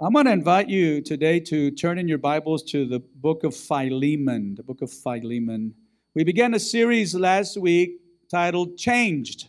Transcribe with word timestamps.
I'm 0.00 0.12
going 0.12 0.26
to 0.26 0.30
invite 0.30 0.68
you 0.68 1.00
today 1.00 1.40
to 1.40 1.72
turn 1.72 1.98
in 1.98 2.06
your 2.06 2.18
Bibles 2.18 2.62
to 2.70 2.86
the 2.86 3.00
book 3.00 3.42
of 3.42 3.52
Philemon, 3.56 4.54
the 4.54 4.62
book 4.62 4.80
of 4.80 4.92
Philemon. 4.92 5.74
We 6.14 6.22
began 6.22 6.54
a 6.54 6.60
series 6.60 7.16
last 7.16 7.56
week 7.56 8.00
titled 8.30 8.76
Changed, 8.76 9.48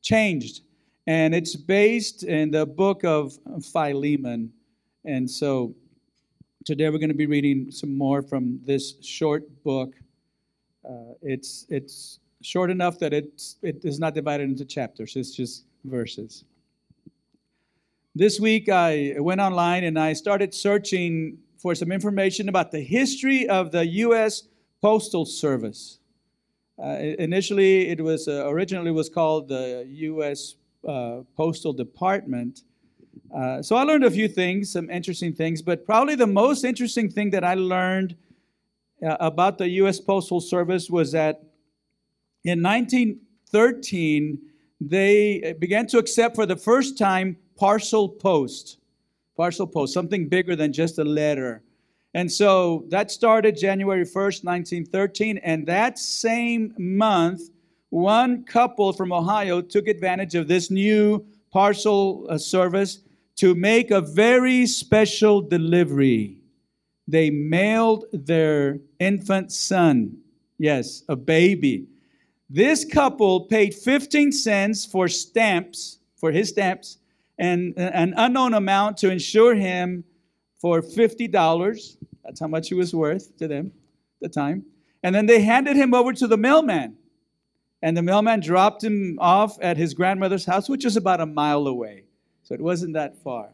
Changed, 0.00 0.62
and 1.06 1.34
it's 1.34 1.54
based 1.54 2.22
in 2.22 2.50
the 2.50 2.64
book 2.64 3.04
of 3.04 3.38
Philemon. 3.62 4.50
And 5.04 5.30
so 5.30 5.74
today 6.64 6.88
we're 6.88 6.96
going 6.96 7.10
to 7.10 7.14
be 7.14 7.26
reading 7.26 7.70
some 7.70 7.94
more 7.94 8.22
from 8.22 8.58
this 8.64 8.94
short 9.02 9.44
book. 9.64 9.92
Uh, 10.82 11.12
it's, 11.20 11.66
it's 11.68 12.20
short 12.40 12.70
enough 12.70 12.98
that 13.00 13.12
it's, 13.12 13.56
it 13.60 13.84
is 13.84 14.00
not 14.00 14.14
divided 14.14 14.44
into 14.48 14.64
chapters, 14.64 15.14
it's 15.14 15.36
just 15.36 15.64
verses. 15.84 16.44
This 18.16 18.40
week 18.40 18.68
I 18.68 19.14
went 19.18 19.40
online 19.40 19.84
and 19.84 19.96
I 19.96 20.14
started 20.14 20.52
searching 20.52 21.38
for 21.58 21.76
some 21.76 21.92
information 21.92 22.48
about 22.48 22.72
the 22.72 22.80
history 22.80 23.48
of 23.48 23.70
the 23.70 23.86
U.S. 23.86 24.48
Postal 24.82 25.24
Service. 25.24 26.00
Uh, 26.82 26.96
initially, 27.20 27.88
it 27.88 28.00
was 28.00 28.26
uh, 28.26 28.48
originally 28.48 28.90
was 28.90 29.08
called 29.08 29.46
the 29.46 29.86
U.S. 29.88 30.56
Uh, 30.86 31.20
Postal 31.36 31.72
Department. 31.72 32.62
Uh, 33.32 33.62
so 33.62 33.76
I 33.76 33.84
learned 33.84 34.02
a 34.02 34.10
few 34.10 34.26
things, 34.26 34.72
some 34.72 34.90
interesting 34.90 35.32
things, 35.32 35.62
but 35.62 35.86
probably 35.86 36.16
the 36.16 36.26
most 36.26 36.64
interesting 36.64 37.08
thing 37.08 37.30
that 37.30 37.44
I 37.44 37.54
learned 37.54 38.16
uh, 39.06 39.18
about 39.20 39.56
the 39.56 39.68
U.S. 39.82 40.00
Postal 40.00 40.40
Service 40.40 40.90
was 40.90 41.12
that 41.12 41.44
in 42.42 42.60
1913 42.60 44.38
they 44.80 45.54
began 45.60 45.86
to 45.86 45.98
accept 45.98 46.34
for 46.34 46.46
the 46.46 46.56
first 46.56 46.98
time 46.98 47.36
parcel 47.60 48.08
post. 48.08 48.78
Parcel 49.36 49.66
post, 49.66 49.92
something 49.92 50.28
bigger 50.28 50.56
than 50.56 50.72
just 50.72 50.98
a 50.98 51.04
letter. 51.04 51.62
And 52.14 52.32
so 52.32 52.86
that 52.88 53.10
started 53.10 53.56
January 53.56 54.04
1st, 54.04 54.44
1913. 54.44 55.38
And 55.38 55.66
that 55.66 55.98
same 55.98 56.74
month, 56.78 57.42
one 57.90 58.44
couple 58.44 58.92
from 58.94 59.12
Ohio 59.12 59.60
took 59.60 59.88
advantage 59.88 60.34
of 60.34 60.48
this 60.48 60.70
new 60.70 61.24
parcel 61.52 62.26
uh, 62.30 62.38
service 62.38 63.00
to 63.36 63.54
make 63.54 63.90
a 63.90 64.00
very 64.00 64.66
special 64.66 65.42
delivery. 65.42 66.38
They 67.06 67.28
mailed 67.28 68.06
their 68.12 68.78
infant 68.98 69.52
son, 69.52 70.16
yes, 70.58 71.02
a 71.08 71.16
baby. 71.16 71.88
This 72.48 72.84
couple 72.84 73.42
paid 73.42 73.74
15 73.74 74.32
cents 74.32 74.86
for 74.86 75.08
stamps, 75.08 75.98
for 76.16 76.32
his 76.32 76.48
stamps, 76.48 76.98
and 77.40 77.72
an 77.78 78.12
unknown 78.18 78.52
amount 78.52 78.98
to 78.98 79.10
insure 79.10 79.54
him 79.54 80.04
for 80.60 80.82
$50. 80.82 81.96
That's 82.22 82.38
how 82.38 82.46
much 82.46 82.68
he 82.68 82.74
was 82.74 82.94
worth 82.94 83.34
to 83.38 83.48
them 83.48 83.72
at 84.22 84.28
the 84.28 84.28
time. 84.28 84.66
And 85.02 85.14
then 85.14 85.24
they 85.24 85.40
handed 85.40 85.74
him 85.74 85.94
over 85.94 86.12
to 86.12 86.26
the 86.26 86.36
mailman. 86.36 86.98
And 87.80 87.96
the 87.96 88.02
mailman 88.02 88.40
dropped 88.40 88.84
him 88.84 89.18
off 89.18 89.56
at 89.62 89.78
his 89.78 89.94
grandmother's 89.94 90.44
house, 90.44 90.68
which 90.68 90.84
is 90.84 90.98
about 90.98 91.22
a 91.22 91.26
mile 91.26 91.66
away. 91.66 92.04
So 92.42 92.54
it 92.54 92.60
wasn't 92.60 92.92
that 92.92 93.16
far. 93.24 93.48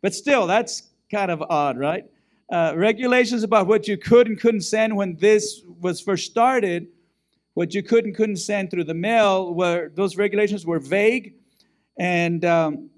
But 0.00 0.14
still, 0.14 0.46
that's 0.46 0.84
kind 1.12 1.30
of 1.30 1.42
odd, 1.42 1.76
right? 1.76 2.06
Uh, 2.50 2.72
regulations 2.74 3.42
about 3.42 3.66
what 3.66 3.86
you 3.86 3.98
could 3.98 4.28
and 4.28 4.40
couldn't 4.40 4.62
send 4.62 4.96
when 4.96 5.14
this 5.16 5.60
was 5.82 6.00
first 6.00 6.30
started, 6.30 6.86
what 7.52 7.74
you 7.74 7.82
could 7.82 8.06
and 8.06 8.16
couldn't 8.16 8.36
send 8.36 8.70
through 8.70 8.84
the 8.84 8.94
mail, 8.94 9.52
were 9.52 9.90
those 9.94 10.16
regulations 10.16 10.64
were 10.64 10.78
vague. 10.78 11.34
And 11.98 12.42
um, 12.46 12.90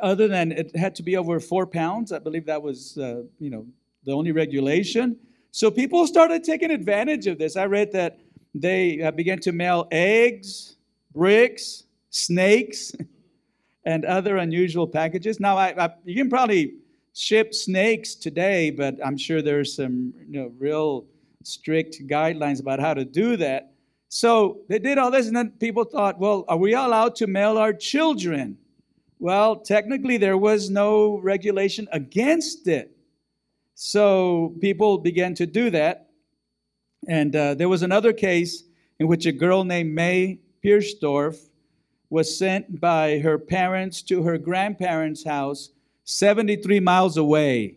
other 0.00 0.28
than 0.28 0.52
it 0.52 0.74
had 0.76 0.94
to 0.96 1.02
be 1.02 1.16
over 1.16 1.40
four 1.40 1.66
pounds. 1.66 2.12
I 2.12 2.18
believe 2.18 2.46
that 2.46 2.62
was, 2.62 2.96
uh, 2.98 3.22
you 3.38 3.50
know, 3.50 3.66
the 4.04 4.12
only 4.12 4.32
regulation. 4.32 5.16
So 5.50 5.70
people 5.70 6.06
started 6.06 6.44
taking 6.44 6.70
advantage 6.70 7.26
of 7.26 7.38
this. 7.38 7.56
I 7.56 7.66
read 7.66 7.92
that 7.92 8.20
they 8.54 9.02
uh, 9.02 9.10
began 9.10 9.38
to 9.40 9.52
mail 9.52 9.86
eggs, 9.90 10.76
bricks, 11.14 11.84
snakes, 12.10 12.92
and 13.84 14.04
other 14.04 14.36
unusual 14.36 14.86
packages. 14.86 15.40
Now, 15.40 15.56
I, 15.56 15.74
I, 15.76 15.90
you 16.04 16.14
can 16.14 16.30
probably 16.30 16.74
ship 17.14 17.52
snakes 17.52 18.14
today, 18.14 18.70
but 18.70 18.96
I'm 19.04 19.16
sure 19.16 19.42
there's 19.42 19.76
some, 19.76 20.14
you 20.28 20.40
know, 20.40 20.52
real 20.58 21.04
strict 21.42 22.06
guidelines 22.06 22.60
about 22.60 22.80
how 22.80 22.94
to 22.94 23.04
do 23.04 23.36
that. 23.36 23.72
So 24.08 24.60
they 24.68 24.78
did 24.78 24.98
all 24.98 25.10
this, 25.10 25.26
and 25.26 25.36
then 25.36 25.50
people 25.52 25.84
thought, 25.84 26.18
well, 26.18 26.44
are 26.48 26.56
we 26.56 26.74
allowed 26.74 27.14
to 27.16 27.26
mail 27.26 27.58
our 27.58 27.72
children? 27.72 28.58
Well, 29.22 29.54
technically, 29.54 30.16
there 30.16 30.36
was 30.36 30.68
no 30.68 31.20
regulation 31.20 31.86
against 31.92 32.66
it. 32.66 32.96
So 33.76 34.56
people 34.60 34.98
began 34.98 35.32
to 35.34 35.46
do 35.46 35.70
that. 35.70 36.10
And 37.06 37.36
uh, 37.36 37.54
there 37.54 37.68
was 37.68 37.82
another 37.82 38.12
case 38.12 38.64
in 38.98 39.06
which 39.06 39.24
a 39.26 39.30
girl 39.30 39.62
named 39.62 39.94
May 39.94 40.40
Pierstorff 40.64 41.38
was 42.10 42.36
sent 42.36 42.80
by 42.80 43.20
her 43.20 43.38
parents 43.38 44.02
to 44.02 44.24
her 44.24 44.38
grandparents' 44.38 45.22
house 45.22 45.70
73 46.02 46.80
miles 46.80 47.16
away. 47.16 47.76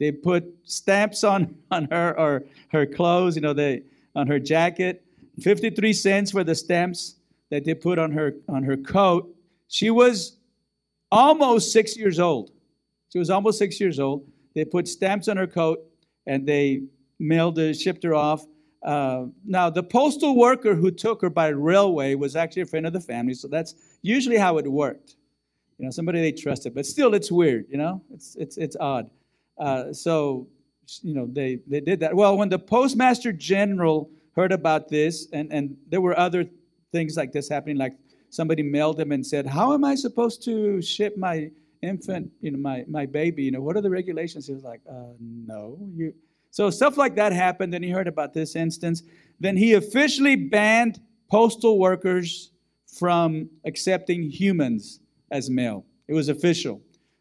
They 0.00 0.10
put 0.10 0.52
stamps 0.64 1.22
on, 1.22 1.54
on 1.70 1.84
her 1.92 2.18
or 2.18 2.46
her 2.72 2.84
clothes, 2.84 3.36
you 3.36 3.42
know, 3.42 3.52
they, 3.52 3.82
on 4.16 4.26
her 4.26 4.40
jacket, 4.40 5.04
53 5.40 5.92
cents 5.92 6.32
for 6.32 6.42
the 6.42 6.56
stamps 6.56 7.14
that 7.52 7.64
they 7.64 7.74
put 7.74 8.00
on 8.00 8.10
her 8.10 8.34
on 8.48 8.64
her 8.64 8.76
coat. 8.76 9.32
She 9.68 9.92
was 9.92 10.36
almost 11.14 11.72
six 11.72 11.96
years 11.96 12.18
old. 12.18 12.50
She 13.10 13.18
was 13.18 13.30
almost 13.30 13.58
six 13.58 13.80
years 13.80 14.00
old. 14.00 14.26
They 14.54 14.64
put 14.64 14.88
stamps 14.88 15.28
on 15.28 15.36
her 15.36 15.46
coat 15.46 15.78
and 16.26 16.46
they 16.46 16.82
mailed 17.18 17.56
her, 17.58 17.72
shipped 17.72 18.02
her 18.02 18.14
off. 18.14 18.44
Uh, 18.82 19.26
now, 19.46 19.70
the 19.70 19.82
postal 19.82 20.36
worker 20.36 20.74
who 20.74 20.90
took 20.90 21.22
her 21.22 21.30
by 21.30 21.48
railway 21.48 22.14
was 22.14 22.36
actually 22.36 22.62
a 22.62 22.66
friend 22.66 22.86
of 22.86 22.92
the 22.92 23.00
family, 23.00 23.32
so 23.32 23.48
that's 23.48 23.74
usually 24.02 24.36
how 24.36 24.58
it 24.58 24.70
worked. 24.70 25.16
You 25.78 25.86
know, 25.86 25.90
somebody 25.90 26.20
they 26.20 26.32
trusted, 26.32 26.74
but 26.74 26.84
still, 26.84 27.14
it's 27.14 27.32
weird. 27.32 27.64
You 27.70 27.78
know, 27.78 28.02
it's 28.12 28.36
it's 28.36 28.58
it's 28.58 28.76
odd. 28.78 29.08
Uh, 29.58 29.92
so, 29.92 30.46
you 31.02 31.14
know, 31.14 31.26
they 31.26 31.60
they 31.66 31.80
did 31.80 32.00
that. 32.00 32.14
Well, 32.14 32.36
when 32.36 32.50
the 32.50 32.58
postmaster 32.58 33.32
general 33.32 34.10
heard 34.36 34.52
about 34.52 34.88
this, 34.88 35.28
and 35.32 35.50
and 35.50 35.76
there 35.88 36.02
were 36.02 36.16
other 36.18 36.44
things 36.92 37.16
like 37.16 37.32
this 37.32 37.48
happening, 37.48 37.78
like 37.78 37.94
somebody 38.34 38.62
mailed 38.62 38.98
him 38.98 39.12
and 39.12 39.24
said, 39.24 39.46
How 39.46 39.72
am 39.72 39.84
I 39.84 39.94
supposed 39.94 40.42
to 40.44 40.82
ship 40.82 41.16
my 41.16 41.50
infant, 41.82 42.30
you 42.40 42.50
know, 42.50 42.58
my, 42.58 42.84
my 42.88 43.06
baby? 43.06 43.44
You 43.44 43.52
know, 43.52 43.60
what 43.60 43.76
are 43.76 43.80
the 43.80 43.90
regulations? 43.90 44.46
He 44.46 44.54
was 44.54 44.64
like, 44.64 44.80
uh, 44.90 45.14
No. 45.20 45.78
You. 45.94 46.14
So 46.50 46.70
stuff 46.70 46.96
like 46.96 47.16
that 47.16 47.32
happened. 47.32 47.72
Then 47.72 47.82
he 47.82 47.90
heard 47.90 48.08
about 48.08 48.32
this 48.32 48.54
instance. 48.54 49.02
Then 49.40 49.56
he 49.56 49.74
officially 49.74 50.36
banned 50.36 51.00
postal 51.30 51.78
workers 51.78 52.52
from 52.86 53.48
accepting 53.64 54.30
humans 54.30 55.00
as 55.30 55.50
mail. 55.50 55.84
It 56.06 56.14
was 56.14 56.28
official. 56.28 56.80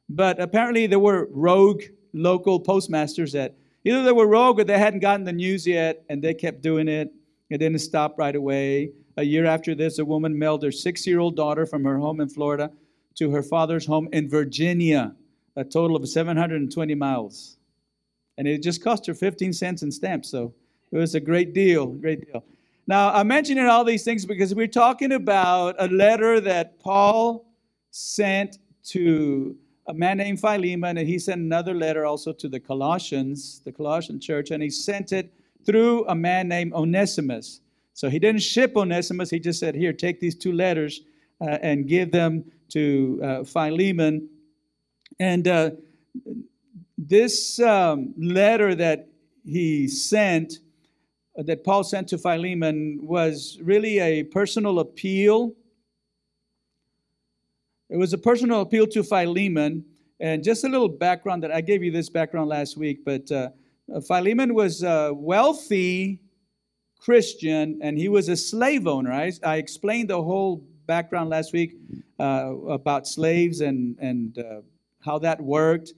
But 0.10 0.40
apparently 0.40 0.86
there 0.86 1.00
were 1.00 1.30
rogue 1.32 1.82
local 2.14 2.60
postmasters 2.60 3.32
that 3.32 3.56
either 3.84 4.04
they 4.04 4.12
were 4.12 4.28
rogue 4.28 4.60
or 4.60 4.64
they 4.64 4.78
hadn't 4.78 5.00
gotten 5.00 5.24
the 5.24 5.34
news 5.34 5.66
yet 5.66 6.04
and 6.10 6.24
they 6.24 6.34
kept 6.34 6.62
doing 6.62 6.88
it. 6.88 7.12
It 7.50 7.58
didn't 7.58 7.80
stop 7.80 8.20
right 8.20 8.36
away. 8.36 8.92
A 9.18 9.24
year 9.24 9.46
after 9.46 9.76
this, 9.76 10.00
a 10.00 10.06
woman 10.06 10.38
mailed 10.38 10.64
her 10.64 10.72
six 10.72 11.06
year 11.06 11.20
old 11.20 11.36
daughter 11.36 11.66
from 11.66 11.84
her 11.84 11.98
home 11.98 12.20
in 12.20 12.30
Florida 12.30 12.72
to 13.16 13.32
her 13.32 13.44
father's 13.44 13.86
home 13.86 14.10
in 14.12 14.30
Virginia, 14.30 15.16
a 15.56 15.64
total 15.64 15.96
of 15.96 16.08
720 16.08 16.96
miles. 16.96 17.58
And 18.38 18.48
it 18.48 18.64
just 18.64 18.84
cost 18.84 19.06
her 19.06 19.14
15 19.14 19.54
cents 19.54 19.84
in 19.84 19.92
stamps. 19.92 20.30
So 20.30 20.54
it 20.92 20.98
was 20.98 21.14
a 21.14 21.20
great 21.20 21.54
deal, 21.54 21.88
great 21.88 22.26
deal. 22.26 22.44
Now, 22.88 23.14
I'm 23.14 23.28
mentioning 23.28 23.66
all 23.66 23.84
these 23.84 24.04
things 24.04 24.26
because 24.26 24.54
we're 24.54 24.68
talking 24.68 25.14
about 25.14 25.76
a 25.80 25.88
letter 25.88 26.42
that 26.42 26.80
Paul 26.80 27.46
sent 27.92 28.58
to 28.86 29.56
a 29.88 29.94
man 29.94 30.18
named 30.18 30.40
Philemon, 30.40 30.98
and 30.98 31.08
he 31.08 31.20
sent 31.20 31.40
another 31.40 31.74
letter 31.74 32.06
also 32.06 32.34
to 32.34 32.50
the 32.50 32.60
Colossians, 32.60 33.62
the 33.64 33.72
Colossian 33.72 34.20
church, 34.20 34.52
and 34.52 34.64
he 34.64 34.70
sent 34.70 35.12
it 35.12 35.34
through 35.66 36.06
a 36.08 36.16
man 36.16 36.48
named 36.48 36.74
Onesimus. 36.74 37.62
So 37.94 38.10
he 38.10 38.20
didn't 38.20 38.42
ship 38.42 38.76
Onesimus. 38.76 39.30
He 39.30 39.40
just 39.40 39.60
said, 39.60 39.76
Here, 39.76 39.94
take 39.94 40.20
these 40.20 40.36
two 40.36 40.52
letters 40.52 41.02
uh, 41.40 41.60
and 41.62 41.88
give 41.88 42.12
them 42.12 42.44
to 42.70 43.20
uh, 43.24 43.44
Philemon. 43.44 44.28
And 45.20 45.48
uh, 45.48 45.72
this 46.98 47.60
um, 47.60 48.14
letter 48.18 48.74
that 48.76 49.08
he 49.46 49.88
sent, 49.88 50.60
uh, 51.38 51.44
that 51.44 51.64
Paul 51.64 51.84
sent 51.84 52.08
to 52.10 52.18
Philemon, 52.18 53.00
was 53.02 53.60
really 53.62 54.00
a 54.00 54.24
personal 54.24 54.80
appeal. 54.80 55.54
It 57.90 57.98
was 57.98 58.14
a 58.14 58.18
personal 58.18 58.62
appeal 58.62 58.88
to 58.88 59.04
Philemon. 59.04 59.86
And 60.20 60.44
just 60.44 60.64
a 60.64 60.70
little 60.70 60.90
background 60.90 61.44
that 61.44 61.52
I 61.52 61.62
gave 61.62 61.84
you 61.84 61.92
this 61.92 62.10
background 62.10 62.50
last 62.50 62.78
week, 62.78 63.04
but 63.04 63.30
uh, 63.32 63.50
Philemon 64.08 64.54
was 64.54 64.84
uh, 64.84 65.12
wealthy 65.14 66.23
Christian, 67.04 67.80
and 67.82 67.98
he 67.98 68.08
was 68.08 68.30
a 68.30 68.38
slave 68.38 68.88
owner. 68.88 69.12
I, 69.12 69.34
I 69.44 69.58
explained 69.58 70.10
the 70.10 70.24
whole 70.24 70.64
background 70.86 71.30
last 71.30 71.52
week 71.52 71.76
uh, 72.18 72.56
about 72.70 73.08
slaves 73.08 73.60
and, 73.60 73.98
and 74.00 74.40
uh, 74.40 74.62
how 75.04 75.20
that 75.20 75.42
worked. 75.42 75.94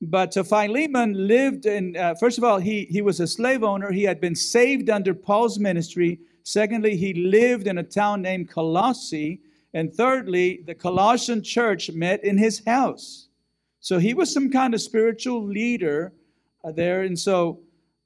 but 0.00 0.34
uh, 0.38 0.42
Philemon 0.42 1.12
lived 1.26 1.66
in, 1.66 1.96
uh, 1.96 2.14
first 2.14 2.38
of 2.38 2.44
all, 2.44 2.58
he, 2.58 2.86
he 2.86 3.02
was 3.02 3.20
a 3.20 3.26
slave 3.26 3.62
owner. 3.62 3.92
He 3.92 4.04
had 4.04 4.22
been 4.22 4.34
saved 4.34 4.88
under 4.88 5.12
Paul's 5.12 5.58
ministry. 5.58 6.18
Secondly, 6.44 6.96
he 6.96 7.12
lived 7.12 7.66
in 7.66 7.76
a 7.76 7.82
town 7.82 8.22
named 8.22 8.48
Colossae. 8.48 9.42
And 9.74 9.92
thirdly, 9.92 10.62
the 10.64 10.74
Colossian 10.74 11.42
church 11.42 11.90
met 11.90 12.24
in 12.24 12.38
his 12.38 12.64
house. 12.64 13.28
So 13.80 13.98
he 13.98 14.14
was 14.14 14.32
some 14.32 14.50
kind 14.50 14.72
of 14.72 14.80
spiritual 14.80 15.44
leader 15.44 16.14
uh, 16.64 16.72
there. 16.72 17.02
And 17.02 17.18
so 17.18 17.60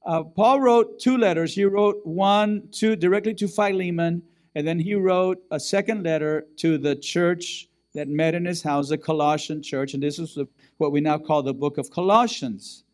uh, 0.04 0.22
Paul 0.22 0.60
wrote 0.60 0.99
two 0.99 1.16
letters. 1.16 1.54
He 1.54 1.64
wrote 1.64 2.00
one 2.04 2.69
to 2.72 2.96
directly 2.96 3.34
to 3.34 3.49
Philemon, 3.49 4.22
and 4.54 4.66
then 4.66 4.78
he 4.78 4.94
wrote 4.94 5.43
a 5.50 5.60
second 5.60 6.02
letter 6.02 6.46
to 6.56 6.78
the 6.78 6.96
church 6.96 7.69
that 7.94 8.08
met 8.08 8.34
in 8.34 8.44
his 8.44 8.62
house, 8.62 8.88
the 8.88 8.99
Colossian 8.99 9.62
church. 9.62 9.94
And 9.94 10.02
this 10.02 10.19
is 10.19 10.34
the 10.34 10.49
what 10.78 10.93
we 10.93 11.00
now 11.00 11.19
call 11.19 11.43
the 11.43 11.54
book 11.54 11.78
of 11.78 11.90
Colossians. 11.90 12.84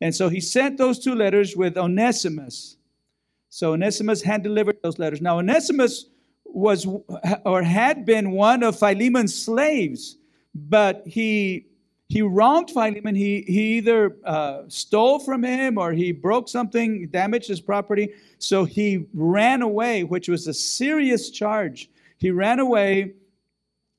And 0.00 0.14
so 0.14 0.28
he 0.28 0.40
sent 0.40 0.78
those 0.78 0.98
two 0.98 1.14
letters 1.14 1.56
with 1.56 1.76
Onesimus. 1.76 2.76
So 3.48 3.72
Onesimus 3.72 4.22
had 4.22 4.42
delivered 4.42 4.78
those 4.82 4.98
letters. 4.98 5.20
Now, 5.20 5.38
Onesimus 5.38 6.06
was 6.44 6.86
or 7.44 7.62
had 7.62 8.04
been 8.04 8.32
one 8.32 8.62
of 8.62 8.78
Philemon's 8.78 9.34
slaves, 9.34 10.16
but 10.54 11.02
he 11.06 11.66
he 12.10 12.22
wronged 12.22 12.70
Philemon. 12.72 13.14
He, 13.14 13.42
he 13.46 13.76
either 13.76 14.16
uh, 14.24 14.62
stole 14.66 15.20
from 15.20 15.44
him 15.44 15.78
or 15.78 15.92
he 15.92 16.10
broke 16.10 16.48
something, 16.48 17.06
damaged 17.06 17.46
his 17.46 17.60
property. 17.60 18.12
So 18.38 18.64
he 18.64 19.06
ran 19.14 19.62
away, 19.62 20.02
which 20.02 20.28
was 20.28 20.48
a 20.48 20.52
serious 20.52 21.30
charge. 21.30 21.88
He 22.18 22.32
ran 22.32 22.58
away 22.58 23.12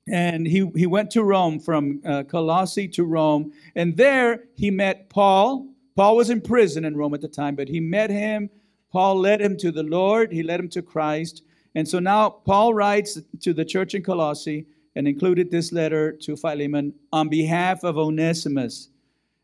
and 0.09 0.45
he, 0.45 0.69
he 0.75 0.87
went 0.87 1.09
to 1.11 1.23
Rome 1.23 1.57
from 1.57 2.01
uh, 2.05 2.23
Colossae 2.23 2.89
to 2.89 3.05
Rome. 3.05 3.53
And 3.75 3.95
there 3.95 4.43
he 4.55 4.69
met 4.69 5.09
Paul. 5.09 5.67
Paul 5.95 6.17
was 6.17 6.29
in 6.29 6.41
prison 6.41 6.83
in 6.83 6.97
Rome 6.97 7.13
at 7.13 7.21
the 7.21 7.29
time, 7.29 7.55
but 7.55 7.69
he 7.69 7.79
met 7.79 8.09
him. 8.09 8.49
Paul 8.91 9.21
led 9.21 9.39
him 9.39 9.55
to 9.59 9.71
the 9.71 9.83
Lord, 9.83 10.33
he 10.33 10.43
led 10.43 10.59
him 10.59 10.67
to 10.71 10.81
Christ. 10.81 11.43
And 11.75 11.87
so 11.87 11.99
now 11.99 12.29
Paul 12.29 12.73
writes 12.73 13.21
to 13.39 13.53
the 13.53 13.63
church 13.63 13.95
in 13.95 14.03
Colossae 14.03 14.65
and 14.95 15.07
included 15.07 15.49
this 15.49 15.71
letter 15.71 16.11
to 16.11 16.35
Philemon 16.35 16.93
on 17.11 17.29
behalf 17.29 17.83
of 17.83 17.97
Onesimus. 17.97 18.89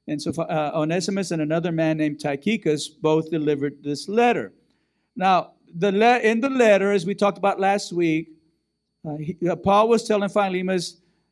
And 0.08 0.22
so 0.22 0.32
uh, 0.42 0.72
Onesimus 0.74 1.32
and 1.32 1.42
another 1.42 1.72
man 1.72 1.98
named 1.98 2.20
Tychicus 2.20 2.88
both 2.88 3.30
delivered 3.30 3.84
this 3.84 4.08
letter. 4.08 4.54
Now, 5.16 5.54
the 5.76 5.92
le- 5.92 6.20
in 6.20 6.40
the 6.40 6.50
letter, 6.50 6.92
as 6.92 7.06
we 7.06 7.16
talked 7.16 7.38
about 7.38 7.60
last 7.60 7.92
week, 7.92 8.30
uh, 9.08 9.18
he, 9.18 9.38
uh, 9.50 9.56
Paul 9.56 9.90
was 9.90 10.08
telling 10.08 10.30
Philemon, 10.30 10.80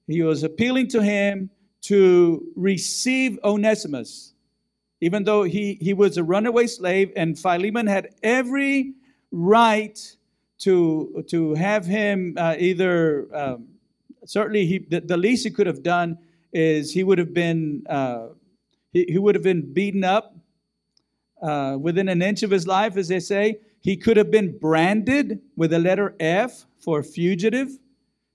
he 0.08 0.22
was 0.22 0.44
appealing 0.44 0.88
to 0.90 1.02
him 1.02 1.50
to 1.82 2.52
receive 2.56 3.40
Onesimus, 3.44 4.34
even 5.02 5.24
though 5.24 5.44
he, 5.44 5.78
he 5.82 5.94
was 5.94 6.18
a 6.18 6.24
runaway 6.24 6.68
slave, 6.68 7.12
and 7.16 7.38
Philemon 7.38 7.88
had 7.88 8.10
every 8.24 8.94
right 9.32 10.00
to, 10.60 11.24
to 11.28 11.54
have 11.54 11.86
him 11.86 12.36
uh, 12.38 12.56
either, 12.58 13.28
um, 13.34 13.68
certainly 14.26 14.66
he, 14.66 14.80
the, 14.80 15.02
the, 15.02 15.18
least 15.18 15.44
he 15.44 15.52
could 15.52 15.68
have 15.68 15.84
done 15.84 16.18
is 16.52 16.94
he 16.94 17.04
would 17.04 17.18
have 17.18 17.34
been, 17.34 17.84
uh, 17.90 18.28
he, 18.92 19.06
he 19.10 19.18
would 19.18 19.36
have 19.36 19.44
been 19.44 19.74
beaten 19.74 20.04
up 20.04 20.36
uh, 21.42 21.78
within 21.80 22.10
an 22.10 22.22
inch 22.22 22.44
of 22.44 22.52
his 22.52 22.68
life, 22.68 22.98
as 22.98 23.08
they 23.08 23.20
say. 23.20 23.60
He 23.82 23.98
could 23.98 24.18
have 24.18 24.32
been 24.32 24.58
branded 24.58 25.42
with 25.56 25.72
the 25.72 25.80
letter 25.80 26.16
F 26.20 26.66
for 26.80 27.04
fugitive, 27.04 27.70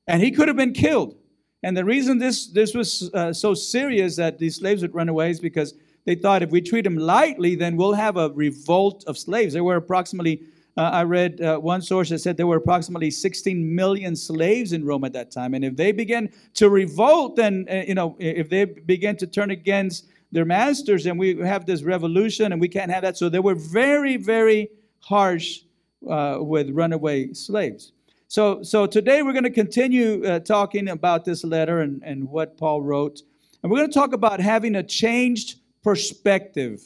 and 0.06 0.22
he 0.22 0.30
could 0.30 0.48
have 0.48 0.56
been 0.56 0.72
killed. 0.72 1.16
And 1.62 1.76
the 1.76 1.84
reason 1.84 2.18
this, 2.18 2.46
this 2.46 2.74
was 2.74 3.10
uh, 3.12 3.32
so 3.32 3.54
serious 3.54 4.16
that 4.16 4.38
these 4.38 4.56
slaves 4.56 4.82
would 4.82 4.94
run 4.94 5.08
away 5.08 5.30
is 5.30 5.40
because 5.40 5.74
they 6.06 6.14
thought 6.14 6.42
if 6.42 6.50
we 6.50 6.60
treat 6.60 6.84
them 6.84 6.96
lightly, 6.96 7.54
then 7.54 7.76
we'll 7.76 7.92
have 7.92 8.16
a 8.16 8.30
revolt 8.30 9.04
of 9.06 9.18
slaves. 9.18 9.52
There 9.52 9.64
were 9.64 9.76
approximately, 9.76 10.42
uh, 10.80 10.90
I 10.94 11.02
read 11.02 11.42
uh, 11.42 11.58
one 11.58 11.82
source 11.82 12.08
that 12.08 12.20
said 12.20 12.38
there 12.38 12.46
were 12.46 12.56
approximately 12.56 13.10
16 13.10 13.74
million 13.74 14.16
slaves 14.16 14.72
in 14.72 14.82
Rome 14.82 15.04
at 15.04 15.12
that 15.12 15.30
time. 15.30 15.52
And 15.52 15.62
if 15.62 15.76
they 15.76 15.92
began 15.92 16.30
to 16.54 16.70
revolt, 16.70 17.36
then, 17.36 17.66
uh, 17.70 17.82
you 17.86 17.94
know, 17.94 18.16
if 18.18 18.48
they 18.48 18.64
began 18.64 19.14
to 19.18 19.26
turn 19.26 19.50
against 19.50 20.06
their 20.32 20.46
masters, 20.46 21.04
and 21.04 21.18
we 21.18 21.36
have 21.36 21.66
this 21.66 21.82
revolution, 21.82 22.52
and 22.52 22.60
we 22.62 22.68
can't 22.68 22.90
have 22.90 23.02
that. 23.02 23.18
So 23.18 23.28
they 23.28 23.40
were 23.40 23.54
very, 23.54 24.16
very 24.16 24.70
harsh 25.00 25.60
uh, 26.08 26.38
with 26.40 26.70
runaway 26.70 27.34
slaves. 27.34 27.92
So, 28.28 28.62
so 28.62 28.86
today 28.86 29.22
we're 29.22 29.34
going 29.34 29.44
to 29.44 29.50
continue 29.50 30.24
uh, 30.24 30.38
talking 30.40 30.88
about 30.88 31.26
this 31.26 31.44
letter 31.44 31.80
and, 31.80 32.02
and 32.02 32.26
what 32.26 32.56
Paul 32.56 32.80
wrote. 32.80 33.20
And 33.62 33.70
we're 33.70 33.76
going 33.76 33.90
to 33.90 33.94
talk 33.94 34.14
about 34.14 34.40
having 34.40 34.76
a 34.76 34.82
changed 34.82 35.56
perspective. 35.84 36.80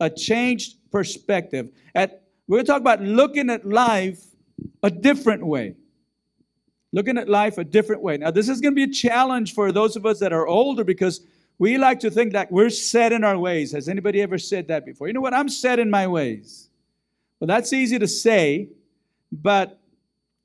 A 0.00 0.08
changed 0.08 0.76
perspective. 0.90 1.68
At, 1.94 2.23
we're 2.46 2.58
going 2.58 2.66
to 2.66 2.72
talk 2.72 2.80
about 2.80 3.00
looking 3.00 3.50
at 3.50 3.64
life 3.64 4.22
a 4.82 4.90
different 4.90 5.46
way. 5.46 5.74
Looking 6.92 7.18
at 7.18 7.28
life 7.28 7.58
a 7.58 7.64
different 7.64 8.02
way. 8.02 8.16
Now, 8.18 8.30
this 8.30 8.48
is 8.48 8.60
going 8.60 8.72
to 8.72 8.76
be 8.76 8.90
a 8.90 8.92
challenge 8.92 9.54
for 9.54 9.72
those 9.72 9.96
of 9.96 10.06
us 10.06 10.20
that 10.20 10.32
are 10.32 10.46
older 10.46 10.84
because 10.84 11.20
we 11.58 11.78
like 11.78 12.00
to 12.00 12.10
think 12.10 12.32
that 12.32 12.52
we're 12.52 12.70
set 12.70 13.12
in 13.12 13.24
our 13.24 13.38
ways. 13.38 13.72
Has 13.72 13.88
anybody 13.88 14.20
ever 14.20 14.38
said 14.38 14.68
that 14.68 14.84
before? 14.84 15.06
You 15.06 15.14
know 15.14 15.20
what? 15.20 15.34
I'm 15.34 15.48
set 15.48 15.78
in 15.78 15.90
my 15.90 16.06
ways. 16.06 16.68
Well, 17.40 17.48
that's 17.48 17.72
easy 17.72 17.98
to 17.98 18.06
say, 18.06 18.68
but 19.32 19.80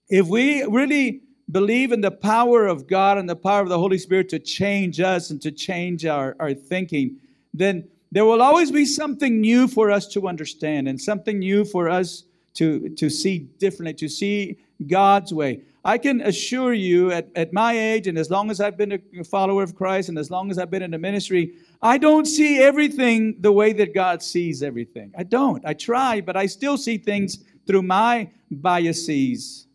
if 0.10 0.28
we 0.28 0.64
really 0.64 1.22
believe 1.52 1.92
in 1.92 2.02
the 2.02 2.12
power 2.12 2.68
of 2.68 2.88
God 2.88 3.18
and 3.18 3.30
the 3.30 3.36
power 3.36 3.62
of 3.62 3.70
the 3.70 3.80
Holy 3.80 3.98
Spirit 3.98 4.30
to 4.30 4.40
change 4.40 5.00
us 5.00 5.30
and 5.30 5.42
to 5.42 5.52
change 5.52 6.06
our, 6.06 6.36
our 6.40 6.54
thinking, 6.54 7.18
then 7.54 7.88
there 8.12 8.26
will 8.26 8.42
always 8.42 8.72
be 8.72 8.86
something 8.86 9.40
new 9.40 9.68
for 9.68 9.92
us 9.92 10.08
to 10.08 10.28
understand 10.28 10.88
and 10.88 11.00
something 11.00 11.40
new 11.40 11.64
for 11.64 11.90
us 11.90 12.24
to, 12.56 12.90
to 12.90 13.10
see 13.10 13.40
differently, 13.60 13.94
to 13.96 14.10
see 14.10 14.58
God's 14.88 15.34
way. 15.34 15.62
I 15.86 15.98
can 15.98 16.22
assure 16.22 16.74
you, 16.74 17.12
at, 17.12 17.30
at 17.36 17.54
my 17.54 17.74
age, 17.74 18.08
and 18.08 18.18
as 18.18 18.30
long 18.30 18.52
as 18.52 18.60
I've 18.60 18.78
been 18.78 18.92
a 18.92 19.24
follower 19.24 19.64
of 19.64 19.76
Christ, 19.76 20.10
and 20.10 20.18
as 20.18 20.30
long 20.30 20.52
as 20.52 20.58
I've 20.58 20.70
been 20.70 20.82
in 20.82 20.92
the 20.92 20.98
ministry, 20.98 21.54
I 21.82 21.98
don't 21.98 22.26
see 22.26 22.60
everything 22.60 23.38
the 23.40 23.52
way 23.52 23.72
that 23.74 23.94
God 23.94 24.22
sees 24.22 24.62
everything. 24.62 25.14
I 25.18 25.24
don't. 25.24 25.66
I 25.66 25.74
try, 25.74 26.20
but 26.20 26.36
I 26.36 26.48
still 26.48 26.78
see 26.78 26.98
things 26.98 27.38
through 27.66 27.84
my 27.84 28.30
biases 28.52 29.68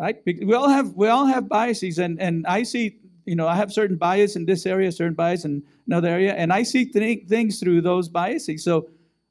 right? 0.00 0.16
We 0.24 0.54
all 0.54 0.68
have 0.68 0.94
we 0.94 1.08
all 1.08 1.26
have 1.26 1.48
biases, 1.48 1.98
and 1.98 2.20
and 2.20 2.46
I 2.46 2.62
see 2.62 2.99
you 3.30 3.36
know 3.36 3.46
I 3.46 3.54
have 3.54 3.72
certain 3.72 3.96
bias 3.96 4.34
in 4.34 4.44
this 4.44 4.66
area, 4.66 4.90
certain 4.90 5.14
bias 5.14 5.44
in 5.44 5.62
another 5.86 6.08
area, 6.08 6.34
and 6.34 6.52
I 6.52 6.64
see 6.64 6.84
th- 6.84 7.28
things 7.28 7.60
through 7.60 7.80
those 7.82 8.08
biases. 8.08 8.64
So 8.64 8.88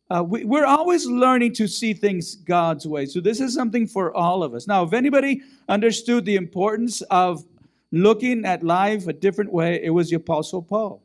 uh, 0.09 0.23
we, 0.23 0.45
we're 0.45 0.65
always 0.65 1.05
learning 1.05 1.53
to 1.55 1.67
see 1.67 1.93
things 1.93 2.35
God's 2.35 2.87
way. 2.87 3.05
So 3.05 3.19
this 3.19 3.41
is 3.41 3.53
something 3.53 3.85
for 3.85 4.15
all 4.15 4.41
of 4.41 4.53
us. 4.53 4.67
Now, 4.67 4.83
if 4.83 4.93
anybody 4.93 5.41
understood 5.67 6.23
the 6.23 6.37
importance 6.37 7.01
of 7.11 7.45
looking 7.91 8.45
at 8.45 8.63
life 8.63 9.07
a 9.07 9.13
different 9.13 9.51
way, 9.51 9.83
it 9.83 9.89
was 9.89 10.09
the 10.09 10.15
Apostle 10.15 10.61
Paul. 10.61 11.03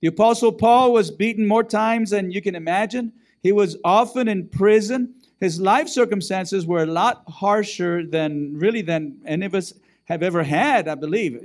The 0.00 0.08
Apostle 0.08 0.52
Paul 0.52 0.94
was 0.94 1.10
beaten 1.10 1.46
more 1.46 1.62
times 1.62 2.08
than 2.10 2.30
you 2.30 2.40
can 2.40 2.54
imagine. 2.54 3.12
He 3.42 3.52
was 3.52 3.76
often 3.84 4.28
in 4.28 4.48
prison 4.48 5.14
his 5.40 5.58
life 5.58 5.88
circumstances 5.88 6.66
were 6.66 6.82
a 6.82 6.86
lot 6.86 7.24
harsher 7.26 8.04
than 8.06 8.52
really 8.58 8.82
than 8.82 9.16
any 9.24 9.46
of 9.46 9.54
us 9.54 9.72
have 10.10 10.24
ever 10.24 10.42
had, 10.42 10.88
I 10.88 10.96
believe. 10.96 11.36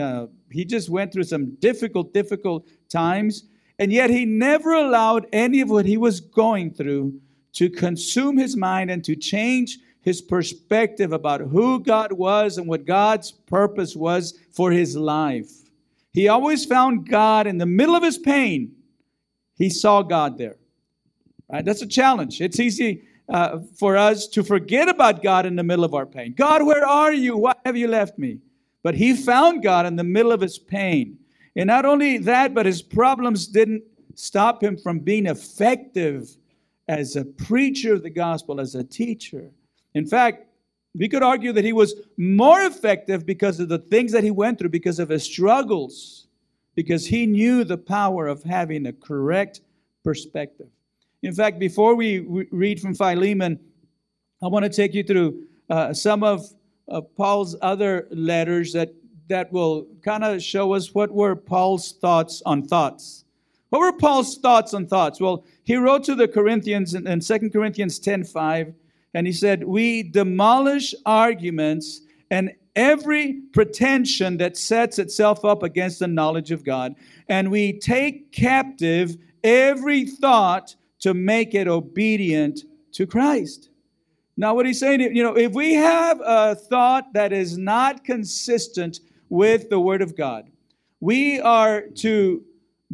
Uh, 0.00 0.26
he 0.48 0.64
just 0.64 0.88
went 0.88 1.12
through 1.12 1.24
some 1.24 1.56
difficult, 1.56 2.14
difficult 2.14 2.68
times, 2.88 3.48
and 3.80 3.92
yet 3.92 4.10
he 4.10 4.24
never 4.24 4.72
allowed 4.72 5.26
any 5.32 5.60
of 5.60 5.70
what 5.70 5.86
he 5.86 5.96
was 5.96 6.20
going 6.20 6.72
through 6.72 7.20
to 7.54 7.68
consume 7.68 8.36
his 8.36 8.56
mind 8.56 8.92
and 8.92 9.04
to 9.04 9.16
change 9.16 9.80
his 10.02 10.22
perspective 10.22 11.12
about 11.12 11.40
who 11.40 11.80
God 11.80 12.12
was 12.12 12.58
and 12.58 12.68
what 12.68 12.86
God's 12.86 13.32
purpose 13.32 13.96
was 13.96 14.38
for 14.52 14.70
his 14.70 14.96
life. 14.96 15.50
He 16.12 16.28
always 16.28 16.64
found 16.64 17.08
God 17.08 17.48
in 17.48 17.58
the 17.58 17.66
middle 17.66 17.96
of 17.96 18.04
his 18.04 18.18
pain. 18.18 18.76
He 19.56 19.68
saw 19.68 20.00
God 20.02 20.38
there. 20.38 20.58
Right? 21.50 21.64
That's 21.64 21.82
a 21.82 21.88
challenge. 21.88 22.40
It's 22.40 22.60
easy 22.60 23.02
uh, 23.28 23.60
for 23.78 23.96
us 23.96 24.26
to 24.28 24.42
forget 24.42 24.88
about 24.88 25.22
God 25.22 25.46
in 25.46 25.56
the 25.56 25.62
middle 25.62 25.84
of 25.84 25.94
our 25.94 26.06
pain. 26.06 26.34
God, 26.36 26.64
where 26.64 26.86
are 26.86 27.12
you? 27.12 27.36
Why 27.36 27.54
have 27.64 27.76
you 27.76 27.88
left 27.88 28.18
me? 28.18 28.38
But 28.82 28.94
he 28.94 29.14
found 29.14 29.62
God 29.62 29.86
in 29.86 29.96
the 29.96 30.04
middle 30.04 30.32
of 30.32 30.40
his 30.40 30.58
pain. 30.58 31.18
And 31.54 31.66
not 31.66 31.84
only 31.84 32.18
that, 32.18 32.54
but 32.54 32.66
his 32.66 32.82
problems 32.82 33.46
didn't 33.46 33.82
stop 34.14 34.62
him 34.62 34.76
from 34.76 34.98
being 34.98 35.26
effective 35.26 36.36
as 36.88 37.16
a 37.16 37.24
preacher 37.24 37.94
of 37.94 38.02
the 38.02 38.10
gospel, 38.10 38.60
as 38.60 38.74
a 38.74 38.84
teacher. 38.84 39.50
In 39.94 40.06
fact, 40.06 40.46
we 40.94 41.08
could 41.08 41.22
argue 41.22 41.52
that 41.52 41.64
he 41.64 41.72
was 41.72 41.94
more 42.16 42.62
effective 42.62 43.24
because 43.24 43.60
of 43.60 43.68
the 43.68 43.78
things 43.78 44.12
that 44.12 44.24
he 44.24 44.30
went 44.30 44.58
through, 44.58 44.68
because 44.70 44.98
of 44.98 45.08
his 45.08 45.22
struggles, 45.22 46.26
because 46.74 47.06
he 47.06 47.26
knew 47.26 47.64
the 47.64 47.78
power 47.78 48.26
of 48.26 48.42
having 48.42 48.86
a 48.86 48.92
correct 48.92 49.60
perspective. 50.04 50.68
In 51.22 51.32
fact, 51.32 51.60
before 51.60 51.94
we 51.94 52.18
read 52.50 52.80
from 52.80 52.94
Philemon, 52.94 53.60
I 54.42 54.48
want 54.48 54.64
to 54.64 54.68
take 54.68 54.92
you 54.92 55.04
through 55.04 55.44
uh, 55.70 55.94
some 55.94 56.24
of 56.24 56.44
uh, 56.88 57.00
Paul's 57.00 57.54
other 57.62 58.08
letters 58.10 58.72
that, 58.72 58.92
that 59.28 59.52
will 59.52 59.86
kind 60.04 60.24
of 60.24 60.42
show 60.42 60.72
us 60.72 60.92
what 60.92 61.12
were 61.12 61.36
Paul's 61.36 61.92
thoughts 61.92 62.42
on 62.44 62.66
thoughts. 62.66 63.24
What 63.70 63.80
were 63.80 63.92
Paul's 63.92 64.36
thoughts 64.36 64.74
on 64.74 64.88
thoughts? 64.88 65.20
Well, 65.20 65.44
he 65.62 65.76
wrote 65.76 66.02
to 66.04 66.16
the 66.16 66.26
Corinthians 66.26 66.94
in, 66.94 67.06
in 67.06 67.20
2 67.20 67.50
Corinthians 67.50 68.00
10 68.00 68.24
5, 68.24 68.74
and 69.14 69.24
he 69.24 69.32
said, 69.32 69.62
We 69.62 70.02
demolish 70.02 70.92
arguments 71.06 72.00
and 72.32 72.52
every 72.74 73.42
pretension 73.52 74.38
that 74.38 74.56
sets 74.56 74.98
itself 74.98 75.44
up 75.44 75.62
against 75.62 76.00
the 76.00 76.08
knowledge 76.08 76.50
of 76.50 76.64
God, 76.64 76.96
and 77.28 77.48
we 77.48 77.78
take 77.78 78.32
captive 78.32 79.16
every 79.44 80.04
thought 80.04 80.74
to 81.02 81.14
make 81.14 81.54
it 81.54 81.68
obedient 81.68 82.60
to 82.92 83.06
Christ. 83.06 83.68
Now, 84.36 84.54
what 84.54 84.66
he's 84.66 84.80
saying, 84.80 85.00
you 85.00 85.22
know, 85.22 85.36
if 85.36 85.52
we 85.52 85.74
have 85.74 86.20
a 86.24 86.54
thought 86.54 87.12
that 87.12 87.32
is 87.32 87.58
not 87.58 88.04
consistent 88.04 89.00
with 89.28 89.68
the 89.68 89.78
Word 89.78 90.00
of 90.00 90.16
God, 90.16 90.50
we 91.00 91.40
are 91.40 91.82
to 91.96 92.42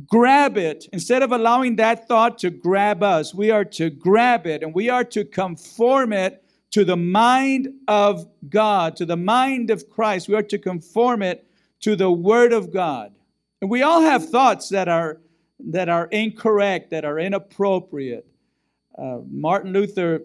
grab 0.06 0.56
it 0.56 0.86
instead 0.92 1.22
of 1.22 1.32
allowing 1.32 1.76
that 1.76 2.08
thought 2.08 2.38
to 2.38 2.50
grab 2.50 3.02
us. 3.02 3.34
We 3.34 3.50
are 3.50 3.64
to 3.64 3.90
grab 3.90 4.46
it 4.46 4.62
and 4.62 4.74
we 4.74 4.88
are 4.88 5.04
to 5.04 5.24
conform 5.24 6.12
it 6.12 6.42
to 6.70 6.84
the 6.84 6.96
mind 6.96 7.68
of 7.88 8.28
God, 8.48 8.96
to 8.96 9.06
the 9.06 9.16
mind 9.16 9.70
of 9.70 9.88
Christ. 9.88 10.28
We 10.28 10.34
are 10.34 10.42
to 10.42 10.58
conform 10.58 11.22
it 11.22 11.46
to 11.80 11.96
the 11.96 12.10
Word 12.10 12.52
of 12.52 12.72
God. 12.72 13.12
And 13.60 13.70
we 13.70 13.82
all 13.82 14.02
have 14.02 14.28
thoughts 14.28 14.68
that 14.70 14.88
are 14.88 15.20
that 15.60 15.88
are 15.88 16.06
incorrect, 16.06 16.90
that 16.90 17.04
are 17.04 17.18
inappropriate. 17.18 18.26
Uh, 18.96 19.18
Martin 19.30 19.72
Luther 19.72 20.22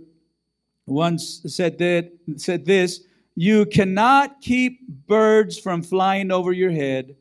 once 0.85 1.41
said 1.47 1.77
that 1.79 2.11
said 2.37 2.65
this: 2.65 3.01
"You 3.35 3.65
cannot 3.65 4.41
keep 4.41 4.87
birds 5.07 5.57
from 5.57 5.81
flying 5.83 6.31
over 6.31 6.51
your 6.51 6.71
head, 6.71 7.15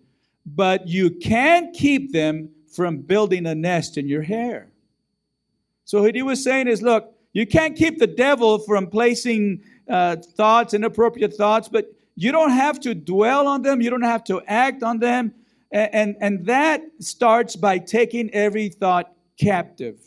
but 0.47 0.88
you 0.88 1.11
can 1.11 1.73
keep 1.73 2.12
them 2.12 2.50
from 2.71 2.99
building 2.99 3.47
a 3.47 3.54
nest 3.54 3.99
in 3.99 4.09
your 4.09 4.23
hair." 4.23 4.69
So 5.85 6.02
what 6.02 6.14
he 6.14 6.23
was 6.23 6.42
saying 6.42 6.69
is, 6.69 6.81
look, 6.81 7.14
you 7.33 7.47
can't 7.47 7.76
keep 7.76 7.99
the 7.99 8.07
devil 8.07 8.59
from 8.59 8.87
placing 8.87 9.62
uh, 9.88 10.16
thoughts, 10.16 10.75
inappropriate 10.75 11.35
thoughts, 11.35 11.69
but 11.69 11.92
you 12.14 12.33
don't 12.33 12.50
have 12.50 12.78
to 12.81 12.95
dwell 12.95 13.47
on 13.47 13.62
them. 13.62 13.81
You 13.81 13.90
don't 13.90 14.02
have 14.02 14.25
to 14.25 14.42
act 14.47 14.83
on 14.83 14.99
them. 14.99 15.35
And, 15.73 16.17
and, 16.21 16.45
that 16.47 16.83
starts 16.99 17.57
by 17.57 17.79
taking 17.79 18.29
every 18.35 18.69
thought 18.69 19.14
captive. 19.41 19.99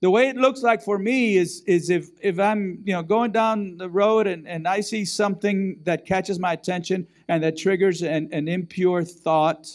The 0.00 0.10
way 0.10 0.28
it 0.28 0.36
looks 0.36 0.62
like 0.62 0.82
for 0.82 0.98
me 0.98 1.38
is, 1.38 1.62
is 1.66 1.88
if, 1.88 2.10
if 2.20 2.38
I'm 2.38 2.82
you 2.84 2.92
know, 2.92 3.02
going 3.02 3.32
down 3.32 3.78
the 3.78 3.88
road 3.88 4.26
and, 4.26 4.46
and 4.46 4.68
I 4.68 4.80
see 4.80 5.06
something 5.06 5.80
that 5.84 6.04
catches 6.04 6.38
my 6.38 6.52
attention 6.52 7.06
and 7.26 7.42
that 7.42 7.56
triggers 7.56 8.02
an, 8.02 8.28
an 8.32 8.48
impure 8.48 9.02
thought, 9.02 9.66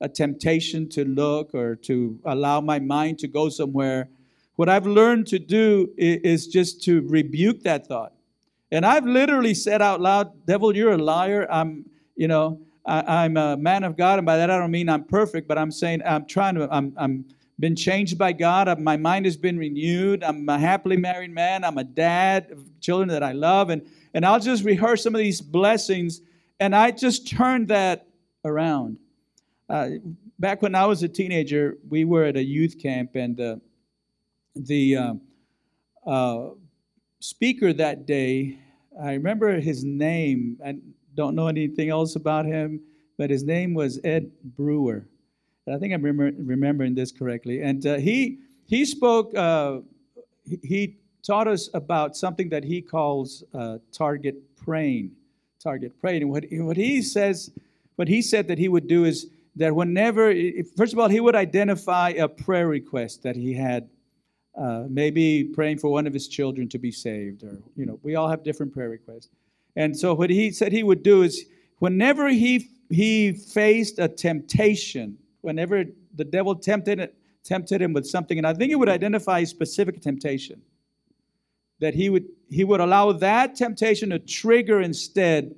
a 0.00 0.08
temptation 0.08 0.88
to 0.88 1.04
look 1.04 1.54
or 1.54 1.76
to 1.76 2.18
allow 2.24 2.60
my 2.60 2.78
mind 2.78 3.18
to 3.18 3.28
go 3.28 3.50
somewhere, 3.50 4.08
what 4.56 4.68
I've 4.68 4.86
learned 4.86 5.26
to 5.28 5.38
do 5.38 5.90
is 5.96 6.46
just 6.46 6.82
to 6.84 7.02
rebuke 7.08 7.62
that 7.62 7.86
thought. 7.86 8.12
And 8.72 8.84
I've 8.84 9.06
literally 9.06 9.54
said 9.54 9.80
out 9.80 10.00
loud, 10.00 10.46
Devil, 10.46 10.74
you're 10.74 10.92
a 10.92 10.98
liar. 10.98 11.46
I'm, 11.50 11.84
you 12.16 12.26
know, 12.26 12.60
I, 12.88 13.24
am 13.26 13.36
a 13.36 13.56
man 13.56 13.84
of 13.84 13.96
God, 13.96 14.18
and 14.18 14.26
by 14.26 14.36
that 14.36 14.50
I 14.50 14.58
don't 14.58 14.70
mean 14.70 14.88
I'm 14.88 15.04
perfect, 15.04 15.46
but 15.46 15.58
I'm 15.58 15.70
saying 15.70 16.02
I'm 16.04 16.26
trying 16.26 16.54
to, 16.54 16.68
I'm, 16.72 16.94
I'm 16.96 17.24
been 17.60 17.76
changed 17.76 18.16
by 18.16 18.32
God. 18.32 18.78
My 18.80 18.96
mind 18.96 19.26
has 19.26 19.36
been 19.36 19.58
renewed. 19.58 20.22
I'm 20.22 20.48
a 20.48 20.58
happily 20.58 20.96
married 20.96 21.32
man. 21.32 21.64
I'm 21.64 21.76
a 21.78 21.84
dad 21.84 22.52
of 22.52 22.80
children 22.80 23.08
that 23.08 23.22
I 23.22 23.32
love. 23.32 23.70
And, 23.70 23.82
and 24.14 24.24
I'll 24.24 24.38
just 24.40 24.64
rehearse 24.64 25.02
some 25.02 25.14
of 25.14 25.18
these 25.18 25.40
blessings, 25.40 26.20
and 26.60 26.74
I 26.74 26.90
just 26.90 27.28
turned 27.28 27.68
that 27.68 28.06
around. 28.44 28.98
Uh, 29.68 29.88
back 30.38 30.62
when 30.62 30.74
I 30.74 30.86
was 30.86 31.02
a 31.02 31.08
teenager, 31.08 31.76
we 31.88 32.04
were 32.04 32.24
at 32.24 32.36
a 32.36 32.42
youth 32.42 32.80
camp, 32.80 33.16
and 33.16 33.40
uh, 33.40 33.56
the 34.54 34.96
uh, 34.96 35.14
uh, 36.06 36.50
speaker 37.20 37.72
that 37.72 38.06
day, 38.06 38.58
I 39.00 39.12
remember 39.12 39.60
his 39.60 39.84
name. 39.84 40.58
I 40.64 40.78
don't 41.20 41.34
know 41.34 41.48
anything 41.48 41.88
else 41.98 42.12
about 42.22 42.44
him, 42.46 42.80
but 43.18 43.28
his 43.36 43.42
name 43.42 43.70
was 43.74 44.00
Ed 44.04 44.24
Brewer. 44.56 45.00
And 45.64 45.74
I 45.74 45.78
think 45.80 45.92
I'm 45.94 46.02
remember, 46.02 46.42
remembering 46.54 46.94
this 46.94 47.10
correctly. 47.20 47.56
And 47.68 47.80
uh, 47.84 47.96
he 48.08 48.38
he 48.66 48.80
spoke. 48.84 49.28
Uh, 49.34 49.80
he 50.72 50.96
taught 51.22 51.48
us 51.54 51.68
about 51.74 52.16
something 52.16 52.48
that 52.54 52.64
he 52.64 52.80
calls 52.80 53.44
uh, 53.52 53.78
target 53.92 54.36
praying. 54.64 55.10
Target 55.68 55.92
praying. 56.00 56.22
And 56.22 56.30
what 56.30 56.44
what 56.70 56.76
he 56.76 57.02
says, 57.02 57.50
what 57.96 58.08
he 58.08 58.22
said 58.22 58.46
that 58.48 58.58
he 58.58 58.68
would 58.68 58.86
do 58.86 59.04
is 59.04 59.26
that 59.56 59.74
whenever, 59.74 60.32
first 60.76 60.92
of 60.94 60.98
all, 61.00 61.08
he 61.08 61.20
would 61.26 61.34
identify 61.34 62.10
a 62.10 62.28
prayer 62.28 62.68
request 62.68 63.22
that 63.24 63.34
he 63.34 63.52
had 63.52 63.88
uh, 64.56 64.84
maybe 64.88 65.50
praying 65.58 65.78
for 65.78 65.90
one 65.98 66.06
of 66.06 66.12
his 66.12 66.28
children 66.28 66.68
to 66.68 66.78
be 66.78 66.92
saved, 66.92 67.42
or, 67.42 67.58
you 67.76 67.86
know, 67.86 67.98
we 68.02 68.14
all 68.16 68.28
have 68.28 68.42
different 68.42 68.72
prayer 68.72 68.90
requests. 68.98 69.28
And 69.78 69.96
so 69.96 70.12
what 70.12 70.28
he 70.28 70.50
said 70.50 70.72
he 70.72 70.82
would 70.82 71.04
do 71.04 71.22
is 71.22 71.46
whenever 71.78 72.28
he, 72.28 72.68
he 72.90 73.32
faced 73.32 74.00
a 74.00 74.08
temptation, 74.08 75.16
whenever 75.40 75.84
the 76.16 76.24
devil 76.24 76.56
tempted, 76.56 77.12
tempted 77.44 77.80
him 77.80 77.92
with 77.92 78.04
something, 78.04 78.38
and 78.38 78.46
I 78.46 78.54
think 78.54 78.70
he 78.70 78.74
would 78.74 78.88
identify 78.88 79.38
a 79.38 79.46
specific 79.46 80.02
temptation, 80.02 80.60
that 81.78 81.94
he 81.94 82.10
would, 82.10 82.24
he 82.50 82.64
would 82.64 82.80
allow 82.80 83.12
that 83.12 83.54
temptation 83.54 84.10
to 84.10 84.18
trigger 84.18 84.80
instead 84.80 85.54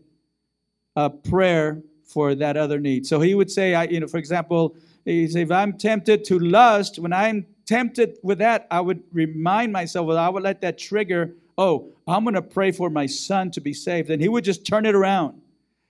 a 0.96 1.08
prayer 1.08 1.82
for 2.04 2.34
that 2.34 2.58
other 2.58 2.78
need. 2.78 3.06
So 3.06 3.20
he 3.20 3.34
would 3.34 3.50
say, 3.50 3.74
I, 3.74 3.84
you 3.84 4.00
know, 4.00 4.06
for 4.06 4.18
example, 4.18 4.76
he 5.06 5.26
say, 5.28 5.40
if 5.40 5.50
I'm 5.50 5.78
tempted 5.78 6.24
to 6.26 6.38
lust, 6.38 6.98
when 6.98 7.14
I'm 7.14 7.46
tempted 7.64 8.18
with 8.22 8.36
that, 8.38 8.66
I 8.70 8.82
would 8.82 9.02
remind 9.12 9.72
myself, 9.72 10.08
well, 10.08 10.18
I 10.18 10.28
would 10.28 10.42
let 10.42 10.60
that 10.60 10.76
trigger, 10.76 11.36
oh, 11.60 11.92
I'm 12.08 12.24
going 12.24 12.34
to 12.34 12.42
pray 12.42 12.72
for 12.72 12.88
my 12.88 13.04
son 13.04 13.50
to 13.50 13.60
be 13.60 13.74
saved. 13.74 14.08
And 14.10 14.20
he 14.20 14.28
would 14.28 14.44
just 14.44 14.66
turn 14.66 14.86
it 14.86 14.94
around. 14.94 15.40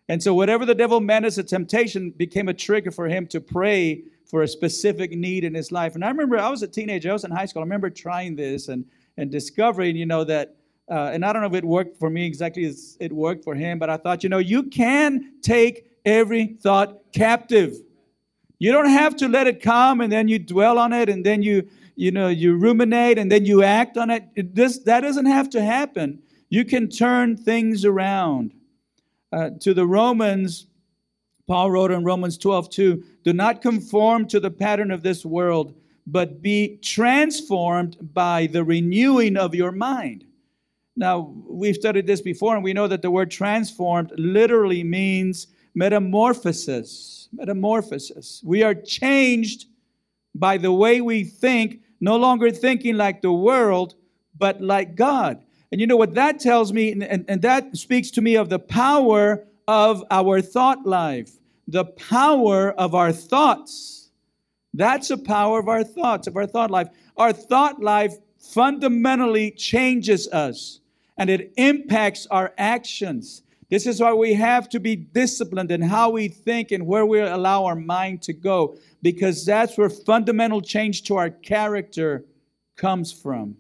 And 0.09 0.21
so, 0.21 0.35
whatever 0.35 0.67
the 0.67 0.75
devil 0.75 0.99
meant 1.01 1.25
as 1.25 1.39
a 1.39 1.45
temptation 1.45 2.11
became 2.11 2.49
a 2.49 2.55
trigger 2.55 2.91
for 2.91 3.09
him 3.09 3.29
to 3.29 3.41
pray 3.41 4.03
for 4.27 4.43
a 4.43 4.49
specific 4.49 5.13
need 5.13 5.45
in 5.45 5.55
his 5.55 5.71
life. 5.71 5.95
And 5.95 6.05
I 6.05 6.09
remember 6.09 6.37
I 6.37 6.51
was 6.51 6.63
a 6.63 6.69
teenager, 6.69 7.11
I 7.11 7.13
was 7.13 7.25
in 7.25 7.31
high 7.31 7.47
school. 7.47 7.61
I 7.61 7.65
remember 7.65 7.89
trying 7.89 8.35
this 8.35 8.67
and, 8.67 8.85
and 9.17 9.31
discovering, 9.31 9.97
you 9.97 10.07
know, 10.07 10.25
that, 10.25 10.57
uh, 10.91 11.11
and 11.13 11.25
I 11.25 11.33
don't 11.33 11.43
know 11.43 11.49
if 11.49 11.55
it 11.55 11.65
worked 11.65 11.97
for 11.99 12.11
me 12.11 12.27
exactly 12.27 12.65
as 12.65 12.97
it 12.99 13.13
worked 13.13 13.45
for 13.45 13.55
him, 13.55 13.79
but 13.79 13.89
I 13.89 13.97
thought, 13.97 14.25
you 14.25 14.29
know, 14.29 14.39
you 14.39 14.65
can 14.65 15.35
take 15.43 15.87
every 16.05 16.57
thought 16.61 17.13
captive. 17.13 17.77
You 18.59 18.73
don't 18.73 18.89
have 18.89 19.15
to 19.17 19.29
let 19.29 19.47
it 19.47 19.63
come 19.63 20.01
and 20.01 20.11
then 20.11 20.27
you 20.27 20.41
dwell 20.41 20.79
on 20.79 20.93
it 20.93 21.09
and 21.09 21.25
then 21.25 21.45
you, 21.45 21.69
you 22.01 22.11
know, 22.11 22.29
you 22.29 22.57
ruminate 22.57 23.19
and 23.19 23.31
then 23.31 23.45
you 23.45 23.63
act 23.63 23.99
on 23.99 24.11
it. 24.11 24.25
it 24.35 24.55
this, 24.55 24.79
that 24.85 25.01
doesn't 25.01 25.27
have 25.27 25.51
to 25.51 25.63
happen. 25.63 26.23
You 26.49 26.65
can 26.65 26.89
turn 26.89 27.37
things 27.37 27.85
around. 27.85 28.55
Uh, 29.33 29.51
to 29.61 29.75
the 29.75 29.87
Romans, 29.87 30.67
Paul 31.47 31.71
wrote 31.71 31.93
in 31.93 32.03
Romans 32.03 32.39
12, 32.39 32.71
2, 32.71 33.05
do 33.23 33.33
not 33.33 33.61
conform 33.61 34.27
to 34.29 34.41
the 34.41 34.51
pattern 34.51 34.91
of 34.91 35.03
this 35.03 35.27
world, 35.27 35.75
but 36.07 36.41
be 36.41 36.79
transformed 36.79 37.99
by 38.15 38.47
the 38.47 38.65
renewing 38.65 39.37
of 39.37 39.55
your 39.55 39.71
mind. 39.71 40.25
Now, 40.97 41.35
we've 41.47 41.77
studied 41.77 42.07
this 42.07 42.23
before, 42.23 42.55
and 42.55 42.65
we 42.65 42.73
know 42.73 42.89
that 42.89 43.03
the 43.03 43.11
word 43.11 43.31
transformed 43.31 44.13
literally 44.17 44.83
means 44.83 45.49
metamorphosis 45.75 47.29
metamorphosis. 47.33 48.43
We 48.45 48.63
are 48.63 48.75
changed 48.75 49.67
by 50.35 50.59
the 50.59 50.73
way 50.73 51.01
we 51.01 51.25
think, 51.25 51.81
no 52.01 52.17
longer 52.17 52.51
thinking 52.51 52.97
like 52.97 53.23
the 53.23 53.33
world, 53.33 53.95
but 54.39 54.61
like 54.61 54.95
God. 54.95 55.43
And 55.71 55.81
you 55.81 55.87
know 55.87 55.97
what 55.97 56.15
that 56.15 56.41
tells 56.41 56.73
me, 56.73 56.93
and, 56.93 57.03
and, 57.05 57.25
and 57.29 57.43
that 57.43 57.77
speaks 57.77 58.11
to 58.13 58.21
me 58.21 58.37
of 58.37 58.49
the 58.49 58.59
power 58.59 59.47
of 59.69 60.03
our 60.11 60.41
thought 60.41 60.85
life, 60.85 61.31
the 61.69 61.85
power 61.85 62.73
of 62.73 62.95
our 62.95 63.13
thoughts. 63.13 64.11
That's 64.75 65.09
the 65.09 65.19
power 65.19 65.61
of 65.61 65.69
our 65.69 65.85
thoughts, 65.85 66.27
of 66.27 66.37
our 66.37 66.47
thought 66.47 66.71
life. 66.71 66.89
Our 67.17 67.33
thought 67.33 67.81
life 67.81 68.15
fundamentally 68.39 69.53
changes 69.53 70.29
us 70.29 70.81
and 71.19 71.29
it 71.29 71.53
impacts 71.57 72.27
our 72.31 72.53
actions. 72.57 73.43
This 73.71 73.87
is 73.87 74.01
why 74.01 74.13
we 74.13 74.35
have 74.35 74.69
to 74.71 74.81
be 74.81 74.97
disciplined 74.97 75.71
in 75.71 75.81
how 75.81 76.11
we 76.11 76.27
think 76.27 76.73
and 76.73 76.87
where 76.87 77.07
we 77.07 77.21
allow 77.21 77.65
our 77.65 77.77
mind 77.77 78.21
to 78.23 78.33
go, 78.33 78.77
because 79.01 79.47
that's 79.47 79.79
where 79.79 79.89
fundamental 79.89 80.61
change 80.61 81.05
to 81.05 81.17
our 81.17 81.31
character 81.31 82.25
comes 82.77 83.13
from. 83.13 83.57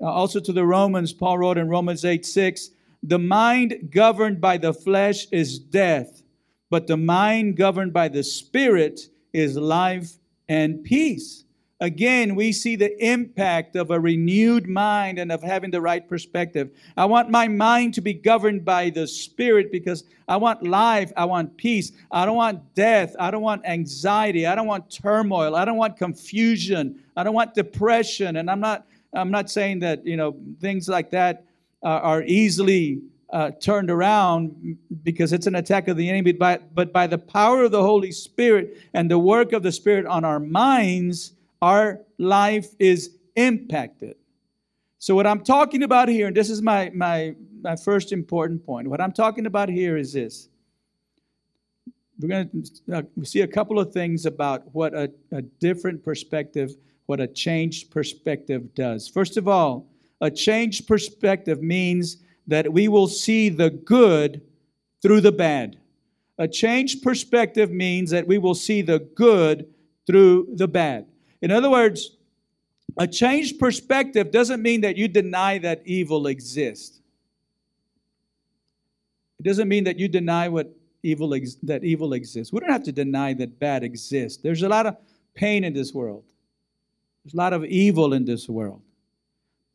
Uh, 0.00 0.06
also 0.06 0.40
to 0.40 0.52
the 0.52 0.64
Romans, 0.64 1.12
Paul 1.12 1.38
wrote 1.38 1.58
in 1.58 1.68
Romans 1.68 2.04
8 2.04 2.24
6, 2.24 2.70
the 3.02 3.18
mind 3.18 3.90
governed 3.90 4.40
by 4.40 4.56
the 4.56 4.72
flesh 4.72 5.26
is 5.30 5.58
death, 5.58 6.22
but 6.70 6.86
the 6.86 6.96
mind 6.96 7.56
governed 7.56 7.92
by 7.92 8.08
the 8.08 8.24
Spirit 8.24 9.08
is 9.32 9.56
life 9.56 10.12
and 10.48 10.82
peace. 10.84 11.44
Again, 11.82 12.36
we 12.36 12.52
see 12.52 12.76
the 12.76 12.96
impact 13.04 13.74
of 13.74 13.90
a 13.90 13.98
renewed 13.98 14.68
mind 14.68 15.18
and 15.18 15.32
of 15.32 15.42
having 15.42 15.72
the 15.72 15.80
right 15.80 16.08
perspective. 16.08 16.70
I 16.96 17.04
want 17.06 17.28
my 17.28 17.48
mind 17.48 17.94
to 17.94 18.00
be 18.00 18.14
governed 18.14 18.64
by 18.64 18.90
the 18.90 19.06
Spirit 19.06 19.72
because 19.72 20.04
I 20.28 20.36
want 20.36 20.62
life, 20.62 21.12
I 21.16 21.24
want 21.24 21.56
peace, 21.56 21.90
I 22.12 22.24
don't 22.24 22.36
want 22.36 22.74
death, 22.76 23.16
I 23.18 23.32
don't 23.32 23.42
want 23.42 23.66
anxiety, 23.66 24.46
I 24.46 24.54
don't 24.54 24.68
want 24.68 24.90
turmoil, 24.90 25.56
I 25.56 25.64
don't 25.64 25.76
want 25.76 25.96
confusion, 25.96 27.02
I 27.16 27.24
don't 27.24 27.34
want 27.34 27.52
depression. 27.54 28.36
And 28.36 28.48
I'm 28.48 28.60
not, 28.60 28.86
I'm 29.12 29.32
not 29.32 29.50
saying 29.50 29.80
that, 29.80 30.06
you 30.06 30.16
know, 30.16 30.36
things 30.60 30.88
like 30.88 31.10
that 31.10 31.44
uh, 31.82 31.88
are 31.88 32.22
easily 32.22 33.02
uh, 33.32 33.50
turned 33.60 33.90
around 33.90 34.78
because 35.02 35.32
it's 35.32 35.48
an 35.48 35.56
attack 35.56 35.88
of 35.88 35.96
the 35.96 36.08
enemy, 36.08 36.30
but, 36.30 36.72
but 36.76 36.92
by 36.92 37.08
the 37.08 37.18
power 37.18 37.64
of 37.64 37.72
the 37.72 37.82
Holy 37.82 38.12
Spirit 38.12 38.78
and 38.94 39.10
the 39.10 39.18
work 39.18 39.52
of 39.52 39.64
the 39.64 39.72
Spirit 39.72 40.06
on 40.06 40.24
our 40.24 40.38
minds, 40.38 41.32
our 41.62 42.00
life 42.18 42.66
is 42.80 43.16
impacted. 43.36 44.16
So, 44.98 45.14
what 45.14 45.26
I'm 45.26 45.42
talking 45.42 45.84
about 45.84 46.08
here, 46.08 46.26
and 46.26 46.36
this 46.36 46.50
is 46.50 46.60
my, 46.60 46.90
my, 46.94 47.34
my 47.62 47.76
first 47.76 48.12
important 48.12 48.66
point, 48.66 48.88
what 48.88 49.00
I'm 49.00 49.12
talking 49.12 49.46
about 49.46 49.68
here 49.68 49.96
is 49.96 50.12
this. 50.12 50.48
We're 52.20 52.28
going 52.28 52.64
to 52.86 52.98
uh, 52.98 53.02
see 53.24 53.40
a 53.40 53.48
couple 53.48 53.78
of 53.78 53.92
things 53.92 54.26
about 54.26 54.62
what 54.74 54.92
a, 54.94 55.10
a 55.32 55.42
different 55.42 56.04
perspective, 56.04 56.74
what 57.06 57.20
a 57.20 57.26
changed 57.26 57.90
perspective 57.90 58.74
does. 58.74 59.08
First 59.08 59.36
of 59.36 59.48
all, 59.48 59.86
a 60.20 60.30
changed 60.30 60.86
perspective 60.86 61.62
means 61.62 62.18
that 62.46 62.72
we 62.72 62.86
will 62.86 63.08
see 63.08 63.48
the 63.48 63.70
good 63.70 64.42
through 65.00 65.20
the 65.20 65.32
bad. 65.32 65.78
A 66.38 66.46
changed 66.46 67.02
perspective 67.02 67.70
means 67.70 68.10
that 68.10 68.26
we 68.26 68.38
will 68.38 68.54
see 68.54 68.82
the 68.82 69.00
good 69.00 69.72
through 70.06 70.48
the 70.54 70.68
bad. 70.68 71.06
In 71.42 71.50
other 71.50 71.68
words, 71.68 72.16
a 72.98 73.06
changed 73.06 73.58
perspective 73.58 74.30
doesn't 74.30 74.62
mean 74.62 74.80
that 74.82 74.96
you 74.96 75.08
deny 75.08 75.58
that 75.58 75.82
evil 75.84 76.26
exists. 76.28 77.00
It 79.40 79.42
doesn't 79.44 79.68
mean 79.68 79.84
that 79.84 79.98
you 79.98 80.08
deny 80.08 80.48
what 80.48 80.74
evil 81.02 81.34
ex- 81.34 81.56
that 81.64 81.82
evil 81.82 82.12
exists. 82.12 82.52
We 82.52 82.60
don't 82.60 82.70
have 82.70 82.84
to 82.84 82.92
deny 82.92 83.34
that 83.34 83.58
bad 83.58 83.82
exists. 83.82 84.40
There's 84.40 84.62
a 84.62 84.68
lot 84.68 84.86
of 84.86 84.96
pain 85.34 85.64
in 85.64 85.72
this 85.72 85.92
world. 85.92 86.24
There's 87.24 87.34
a 87.34 87.36
lot 87.36 87.52
of 87.52 87.64
evil 87.64 88.14
in 88.14 88.24
this 88.24 88.48
world. 88.48 88.82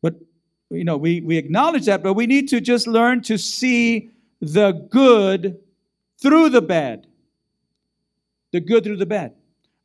But 0.00 0.14
you 0.70 0.84
know, 0.84 0.96
we, 0.96 1.20
we 1.20 1.36
acknowledge 1.36 1.86
that, 1.86 2.02
but 2.02 2.14
we 2.14 2.26
need 2.26 2.48
to 2.48 2.60
just 2.60 2.86
learn 2.86 3.22
to 3.22 3.36
see 3.36 4.10
the 4.40 4.72
good 4.90 5.58
through 6.20 6.50
the 6.50 6.62
bad. 6.62 7.06
The 8.52 8.60
good 8.60 8.84
through 8.84 8.96
the 8.96 9.06
bad. 9.06 9.34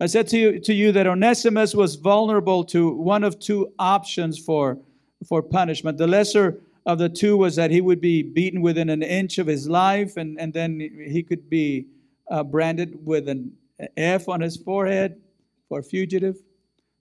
I 0.03 0.07
said 0.07 0.27
to 0.27 0.37
you, 0.37 0.59
to 0.59 0.73
you 0.73 0.91
that 0.91 1.07
Onesimus 1.07 1.73
was 1.73 1.95
vulnerable 1.95 2.65
to 2.65 2.89
one 2.89 3.23
of 3.23 3.39
two 3.39 3.71
options 3.79 4.37
for, 4.37 4.77
for 5.25 5.41
punishment. 5.41 5.97
The 5.97 6.07
lesser 6.07 6.59
of 6.85 6.97
the 6.97 7.07
two 7.07 7.37
was 7.37 7.55
that 7.55 7.71
he 7.71 7.79
would 7.79 8.01
be 8.01 8.21
beaten 8.21 8.61
within 8.61 8.89
an 8.89 9.01
inch 9.01 9.37
of 9.37 9.47
his 9.47 9.69
life, 9.69 10.17
and, 10.17 10.37
and 10.41 10.51
then 10.51 10.77
he 10.81 11.23
could 11.23 11.49
be 11.49 11.85
uh, 12.29 12.43
branded 12.43 13.05
with 13.05 13.29
an 13.29 13.53
F 13.95 14.27
on 14.27 14.41
his 14.41 14.57
forehead 14.57 15.21
for 15.69 15.81
fugitive. 15.81 16.35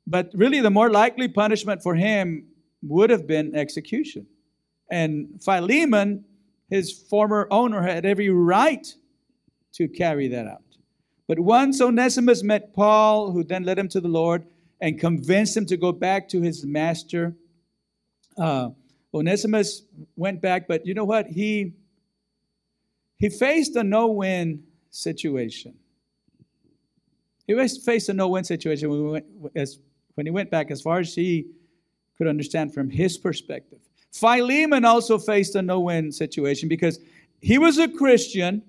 But 0.06 0.30
really, 0.32 0.60
the 0.60 0.70
more 0.70 0.88
likely 0.88 1.26
punishment 1.26 1.82
for 1.82 1.96
him 1.96 2.46
would 2.82 3.10
have 3.10 3.26
been 3.26 3.56
execution. 3.56 4.28
And 4.92 5.42
Philemon, 5.42 6.24
his 6.70 6.92
former 6.92 7.48
owner, 7.50 7.82
had 7.82 8.06
every 8.06 8.30
right 8.30 8.86
to 9.72 9.88
carry 9.88 10.28
that 10.28 10.46
out. 10.46 10.61
But 11.32 11.40
once 11.40 11.80
Onesimus 11.80 12.42
met 12.42 12.74
Paul, 12.74 13.30
who 13.30 13.42
then 13.42 13.64
led 13.64 13.78
him 13.78 13.88
to 13.88 14.02
the 14.02 14.08
Lord 14.08 14.44
and 14.82 15.00
convinced 15.00 15.56
him 15.56 15.64
to 15.64 15.78
go 15.78 15.90
back 15.90 16.28
to 16.28 16.42
his 16.42 16.62
master, 16.66 17.34
uh, 18.36 18.68
Onesimus 19.14 19.80
went 20.14 20.42
back, 20.42 20.68
but 20.68 20.84
you 20.84 20.92
know 20.92 21.06
what? 21.06 21.28
He, 21.28 21.72
he 23.16 23.30
faced 23.30 23.74
a 23.76 23.82
no 23.82 24.08
win 24.08 24.64
situation. 24.90 25.72
He 27.46 27.54
faced 27.54 28.10
a 28.10 28.12
no 28.12 28.28
win 28.28 28.44
situation 28.44 28.90
when, 28.90 29.02
we 29.02 29.10
went, 29.12 29.26
as, 29.56 29.78
when 30.16 30.26
he 30.26 30.30
went 30.30 30.50
back, 30.50 30.70
as 30.70 30.82
far 30.82 30.98
as 30.98 31.14
he 31.14 31.46
could 32.18 32.26
understand 32.26 32.74
from 32.74 32.90
his 32.90 33.16
perspective. 33.16 33.78
Philemon 34.10 34.84
also 34.84 35.16
faced 35.16 35.54
a 35.54 35.62
no 35.62 35.80
win 35.80 36.12
situation 36.12 36.68
because 36.68 36.98
he 37.40 37.56
was 37.56 37.78
a 37.78 37.88
Christian. 37.88 38.60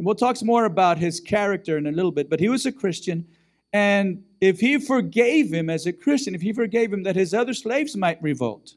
And 0.00 0.06
we'll 0.06 0.14
talk 0.14 0.42
more 0.42 0.64
about 0.64 0.96
his 0.96 1.20
character 1.20 1.76
in 1.76 1.86
a 1.86 1.92
little 1.92 2.10
bit, 2.10 2.30
but 2.30 2.40
he 2.40 2.48
was 2.48 2.64
a 2.64 2.72
Christian. 2.72 3.26
And 3.74 4.24
if 4.40 4.58
he 4.58 4.78
forgave 4.78 5.52
him 5.52 5.68
as 5.68 5.84
a 5.84 5.92
Christian, 5.92 6.34
if 6.34 6.40
he 6.40 6.54
forgave 6.54 6.90
him 6.90 7.02
that 7.02 7.16
his 7.16 7.34
other 7.34 7.52
slaves 7.52 7.94
might 7.94 8.22
revolt, 8.22 8.76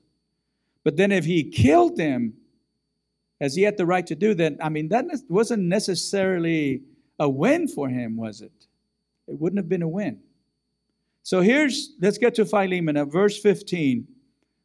but 0.83 0.97
then 0.97 1.13
if 1.13 1.23
he 1.23 1.49
killed 1.49 1.95
them, 1.95 2.33
as 3.39 3.55
he 3.55 3.61
had 3.61 3.77
the 3.77 3.85
right 3.85 4.05
to 4.05 4.15
do, 4.15 4.33
then, 4.33 4.57
I 4.61 4.67
mean, 4.67 4.89
that 4.89 5.05
wasn't 5.29 5.63
necessarily 5.63 6.81
a 7.17 7.29
win 7.29 7.69
for 7.69 7.87
him, 7.87 8.17
was 8.17 8.41
it? 8.41 8.51
It 9.29 9.39
wouldn't 9.39 9.59
have 9.59 9.69
been 9.69 9.81
a 9.81 9.87
win. 9.87 10.19
So 11.21 11.39
here's, 11.39 11.93
let's 12.01 12.17
get 12.17 12.35
to 12.35 12.45
Philemon 12.45 13.01
verse 13.09 13.39
15. 13.39 14.05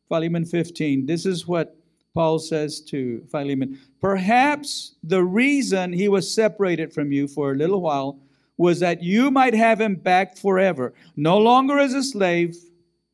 Philemon 0.09 0.45
15. 0.45 1.07
This 1.07 1.25
is 1.25 1.47
what 1.47 1.77
Paul 2.19 2.41
says 2.41 2.81
to 2.81 3.25
Philemon. 3.31 3.79
Perhaps 4.01 4.97
the 5.05 5.23
reason 5.23 5.93
he 5.93 6.09
was 6.09 6.35
separated 6.35 6.93
from 6.93 7.13
you 7.13 7.29
for 7.29 7.53
a 7.53 7.55
little 7.55 7.81
while 7.81 8.19
was 8.57 8.81
that 8.81 9.05
you 9.05 9.31
might 9.31 9.55
have 9.55 9.81
him 9.81 9.95
back 9.95 10.37
forever, 10.37 10.95
no 11.15 11.39
longer 11.39 11.79
as 11.79 11.95
a 11.95 12.03
slave, 12.03 12.57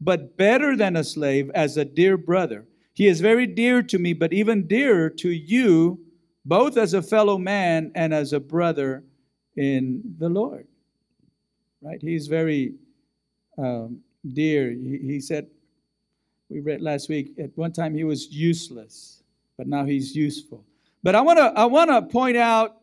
but 0.00 0.38
better 0.38 0.74
than 0.74 0.96
a 0.96 1.04
slave, 1.04 1.50
as 1.54 1.76
a 1.76 1.84
dear 1.84 2.16
brother. 2.16 2.64
He 2.94 3.06
is 3.06 3.20
very 3.20 3.46
dear 3.46 3.82
to 3.82 3.98
me, 3.98 4.14
but 4.14 4.32
even 4.32 4.66
dearer 4.66 5.10
to 5.10 5.28
you, 5.28 6.00
both 6.46 6.78
as 6.78 6.94
a 6.94 7.02
fellow 7.02 7.36
man 7.36 7.92
and 7.94 8.14
as 8.14 8.32
a 8.32 8.40
brother 8.40 9.04
in 9.54 10.00
the 10.16 10.30
Lord. 10.30 10.66
Right? 11.82 12.00
He's 12.00 12.26
very 12.26 12.76
um, 13.58 14.00
dear. 14.32 14.70
He, 14.70 14.98
he 15.02 15.20
said, 15.20 15.48
we 16.48 16.60
read 16.60 16.80
last 16.80 17.08
week, 17.08 17.32
at 17.38 17.50
one 17.56 17.72
time 17.72 17.94
he 17.94 18.04
was 18.04 18.30
useless, 18.30 19.22
but 19.56 19.66
now 19.66 19.84
he's 19.84 20.14
useful. 20.14 20.64
But 21.02 21.14
I 21.14 21.20
want 21.20 21.38
to 21.38 21.52
I 21.56 21.64
want 21.66 21.90
to 21.90 22.02
point 22.02 22.36
out 22.36 22.76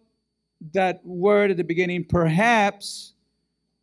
that 0.73 1.05
word 1.05 1.51
at 1.51 1.57
the 1.57 1.63
beginning, 1.63 2.03
perhaps 2.03 3.13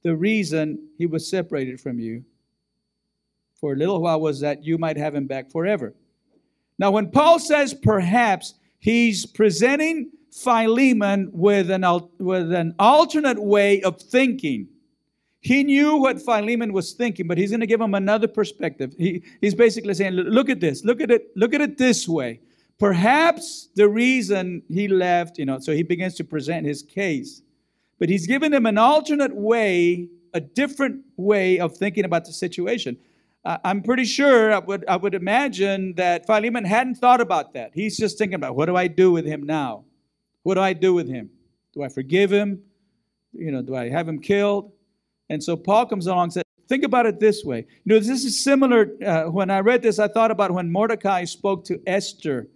the 0.03 0.15
reason 0.15 0.89
he 0.97 1.07
was 1.07 1.29
separated 1.29 1.81
from 1.81 1.99
you 1.99 2.25
for 3.61 3.73
a 3.73 3.77
little 3.77 4.01
while 4.01 4.21
was 4.21 4.41
that 4.41 4.65
you 4.65 4.79
might 4.79 4.97
have 4.97 5.15
him 5.15 5.27
back 5.27 5.51
forever. 5.51 5.95
Now, 6.79 6.93
when 6.93 7.11
Paul 7.11 7.39
says 7.39 7.75
perhaps, 7.75 8.55
he's 8.79 9.27
presenting 9.27 10.13
Philemon 10.31 11.31
with 11.33 11.71
an, 11.71 11.85
with 12.19 12.53
an 12.53 12.75
alternate 12.79 13.43
way 13.43 13.83
of 13.83 14.01
thinking. 14.01 14.69
He 15.41 15.63
knew 15.63 15.97
what 15.97 16.21
Philemon 16.21 16.73
was 16.73 16.93
thinking, 16.93 17.29
but 17.29 17.39
he's 17.39 17.51
going 17.51 17.61
to 17.61 17.67
give 17.67 17.81
him 17.81 17.95
another 17.95 18.27
perspective. 18.27 18.95
He, 18.99 19.23
he's 19.41 19.55
basically 19.55 19.95
saying, 19.95 20.15
look 20.15 20.49
at 20.49 20.61
this, 20.61 20.85
look 20.85 21.01
at 21.01 21.11
it, 21.11 21.29
look 21.37 21.55
at 21.55 21.61
it 21.61 21.79
this 21.79 22.09
way. 22.09 22.41
Perhaps 22.79 23.69
the 23.75 23.89
reason 23.89 24.63
he 24.69 24.89
left, 24.89 25.39
you 25.39 25.45
know, 25.45 25.59
so 25.59 25.73
he 25.73 25.83
begins 25.83 26.15
to 26.17 26.25
present 26.25 26.67
his 26.67 26.83
case. 26.83 27.43
But 27.99 28.09
he's 28.09 28.27
given 28.27 28.53
him 28.53 28.67
an 28.67 28.79
alternate 28.79 29.35
way, 29.35 30.09
a 30.35 30.41
different 30.41 31.05
way 31.17 31.59
of 31.59 31.77
thinking 31.77 32.05
about 32.05 32.25
the 32.25 32.33
situation. 32.33 32.97
I'm 33.45 33.83
pretty 33.83 34.05
sure, 34.05 34.53
I 34.53 34.59
would, 34.59 34.85
I 34.87 34.97
would 34.97 35.15
imagine 35.15 35.95
that 35.95 36.27
Philemon 36.27 36.65
hadn't 36.65 36.97
thought 36.97 37.21
about 37.21 37.55
that. 37.55 37.71
He's 37.75 37.97
just 37.97 38.19
thinking 38.19 38.35
about 38.35 38.57
what 38.57 38.67
do 38.67 38.77
I 38.77 38.89
do 38.89 39.11
with 39.11 39.25
him 39.25 39.45
now? 39.45 39.85
What 40.43 40.55
do 40.55 40.61
I 40.61 40.73
do 40.73 40.95
with 40.95 41.09
him? 41.09 41.31
Do 41.73 41.83
I 41.83 41.89
forgive 41.89 42.31
him? 42.31 42.63
You 43.33 43.51
know, 43.53 43.63
do 43.63 43.75
I 43.75 43.89
have 43.89 44.09
him 44.09 44.21
killed? 44.21 44.73
And 45.31 45.43
so 45.43 45.57
Paul 45.57 45.87
comes 45.87 46.07
along 46.07 46.25
and 46.25 46.33
said, 46.33 46.43
Think 46.69 46.85
about 46.85 47.07
it 47.07 47.19
this 47.19 47.45
way. 47.45 47.67
You 47.85 47.95
know, 47.95 47.99
this 47.99 48.25
is 48.25 48.45
similar. 48.45 48.91
Uh, 49.05 49.25
when 49.25 49.51
I 49.51 49.61
read 49.61 49.83
this, 49.83 49.99
I 49.99 50.07
thought 50.07 50.31
about 50.31 50.51
when 50.51 50.71
Mordecai 50.71 51.25
spoke 51.25 51.65
to 51.65 51.81
Esther 51.87 52.47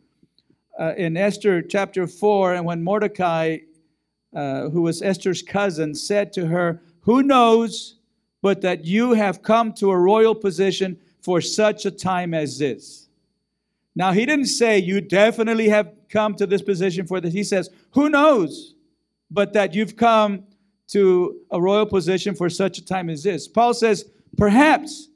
uh, 0.78 0.92
in 0.96 1.16
Esther 1.16 1.62
chapter 1.62 2.06
4, 2.06 2.54
and 2.54 2.66
when 2.66 2.82
Mordecai, 2.82 3.58
uh, 4.35 4.68
who 4.68 4.82
was 4.82 5.00
Esther's 5.00 5.40
cousin, 5.40 5.94
said 5.94 6.32
to 6.35 6.46
her, 6.46 6.82
Who 7.00 7.22
knows 7.22 7.96
but 8.42 8.61
that 8.62 8.85
you 8.85 9.14
have 9.14 9.42
come 9.42 9.72
to 9.74 9.90
a 9.90 9.98
royal 9.98 10.35
position 10.35 10.98
for 11.20 11.40
such 11.40 11.87
a 11.87 11.90
time 11.90 12.35
as 12.35 12.58
this? 12.58 13.08
Now, 13.94 14.12
he 14.12 14.26
didn't 14.26 14.46
say 14.46 14.78
you 14.78 15.00
definitely 15.00 15.68
have 15.70 15.90
come 16.11 16.35
to 16.35 16.46
this 16.46 16.62
position 16.62 17.06
for 17.06 17.20
this. 17.20 17.32
He 17.32 17.44
says, 17.44 17.70
Who 17.92 18.11
knows 18.11 18.74
but 19.30 19.54
that 19.54 19.74
you've 19.74 19.96
come 19.96 20.44
to 20.92 21.40
a 21.50 21.61
royal 21.61 21.87
position 21.87 22.35
for 22.35 22.48
such 22.48 22.78
a 22.78 22.85
time 22.85 23.09
as 23.09 23.22
this. 23.22 23.48
Paul 23.48 23.74
says, 23.74 24.11
perhaps, 24.37 25.09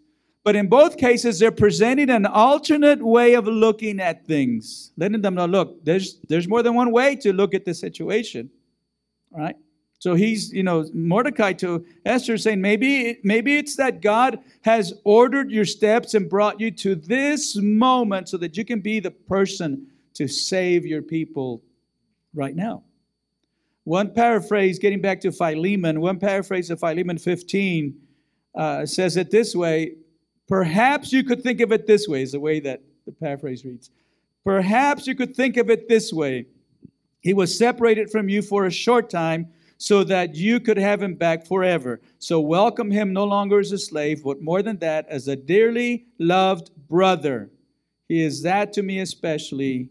but 0.42 0.56
in 0.56 0.68
both 0.68 0.96
cases, 0.96 1.38
they're 1.38 1.50
presenting 1.50 2.08
an 2.08 2.24
alternate 2.24 3.02
way 3.02 3.34
of 3.34 3.46
looking 3.46 4.00
at 4.00 4.26
things, 4.26 4.92
letting 4.96 5.20
them 5.20 5.34
know, 5.34 5.46
look, 5.46 5.84
there's, 5.84 6.18
there's 6.28 6.48
more 6.48 6.62
than 6.62 6.74
one 6.74 6.92
way 6.92 7.16
to 7.16 7.32
look 7.32 7.52
at 7.52 7.64
the 7.64 7.74
situation, 7.74 8.48
right? 9.30 9.56
So 9.98 10.14
he's, 10.14 10.52
you 10.52 10.62
know, 10.62 10.88
Mordecai 10.94 11.52
to 11.54 11.84
Esther 12.04 12.38
saying, 12.38 12.60
maybe, 12.60 13.18
maybe 13.24 13.56
it's 13.56 13.76
that 13.76 14.00
God 14.00 14.38
has 14.62 14.94
ordered 15.04 15.50
your 15.50 15.64
steps 15.64 16.14
and 16.14 16.28
brought 16.28 16.60
you 16.60 16.70
to 16.70 16.94
this 16.94 17.56
moment 17.56 18.28
so 18.28 18.36
that 18.36 18.56
you 18.56 18.64
can 18.64 18.80
be 18.80 19.00
the 19.00 19.10
person 19.10 19.86
to 20.14 20.28
save 20.28 20.86
your 20.86 21.02
people 21.02 21.62
right 22.34 22.54
now. 22.54 22.82
One 23.86 24.12
paraphrase, 24.12 24.80
getting 24.80 25.00
back 25.00 25.20
to 25.20 25.30
Philemon, 25.30 26.00
one 26.00 26.18
paraphrase 26.18 26.70
of 26.70 26.80
Philemon 26.80 27.18
15 27.18 27.94
uh, 28.56 28.84
says 28.84 29.16
it 29.16 29.30
this 29.30 29.54
way 29.54 29.92
Perhaps 30.48 31.12
you 31.12 31.22
could 31.22 31.40
think 31.40 31.60
of 31.60 31.70
it 31.70 31.86
this 31.86 32.08
way, 32.08 32.22
is 32.22 32.32
the 32.32 32.40
way 32.40 32.58
that 32.58 32.82
the 33.06 33.12
paraphrase 33.12 33.64
reads. 33.64 33.90
Perhaps 34.44 35.06
you 35.06 35.14
could 35.14 35.36
think 35.36 35.56
of 35.56 35.70
it 35.70 35.88
this 35.88 36.12
way 36.12 36.46
He 37.20 37.32
was 37.32 37.56
separated 37.56 38.10
from 38.10 38.28
you 38.28 38.42
for 38.42 38.66
a 38.66 38.72
short 38.72 39.08
time 39.08 39.52
so 39.78 40.02
that 40.02 40.34
you 40.34 40.58
could 40.58 40.78
have 40.78 41.00
him 41.00 41.14
back 41.14 41.46
forever. 41.46 42.00
So 42.18 42.40
welcome 42.40 42.90
him 42.90 43.12
no 43.12 43.22
longer 43.22 43.60
as 43.60 43.70
a 43.70 43.78
slave, 43.78 44.24
but 44.24 44.42
more 44.42 44.62
than 44.62 44.78
that, 44.78 45.06
as 45.08 45.28
a 45.28 45.36
dearly 45.36 46.06
loved 46.18 46.72
brother. 46.88 47.52
He 48.08 48.20
is 48.20 48.42
that 48.42 48.72
to 48.72 48.82
me 48.82 48.98
especially, 48.98 49.90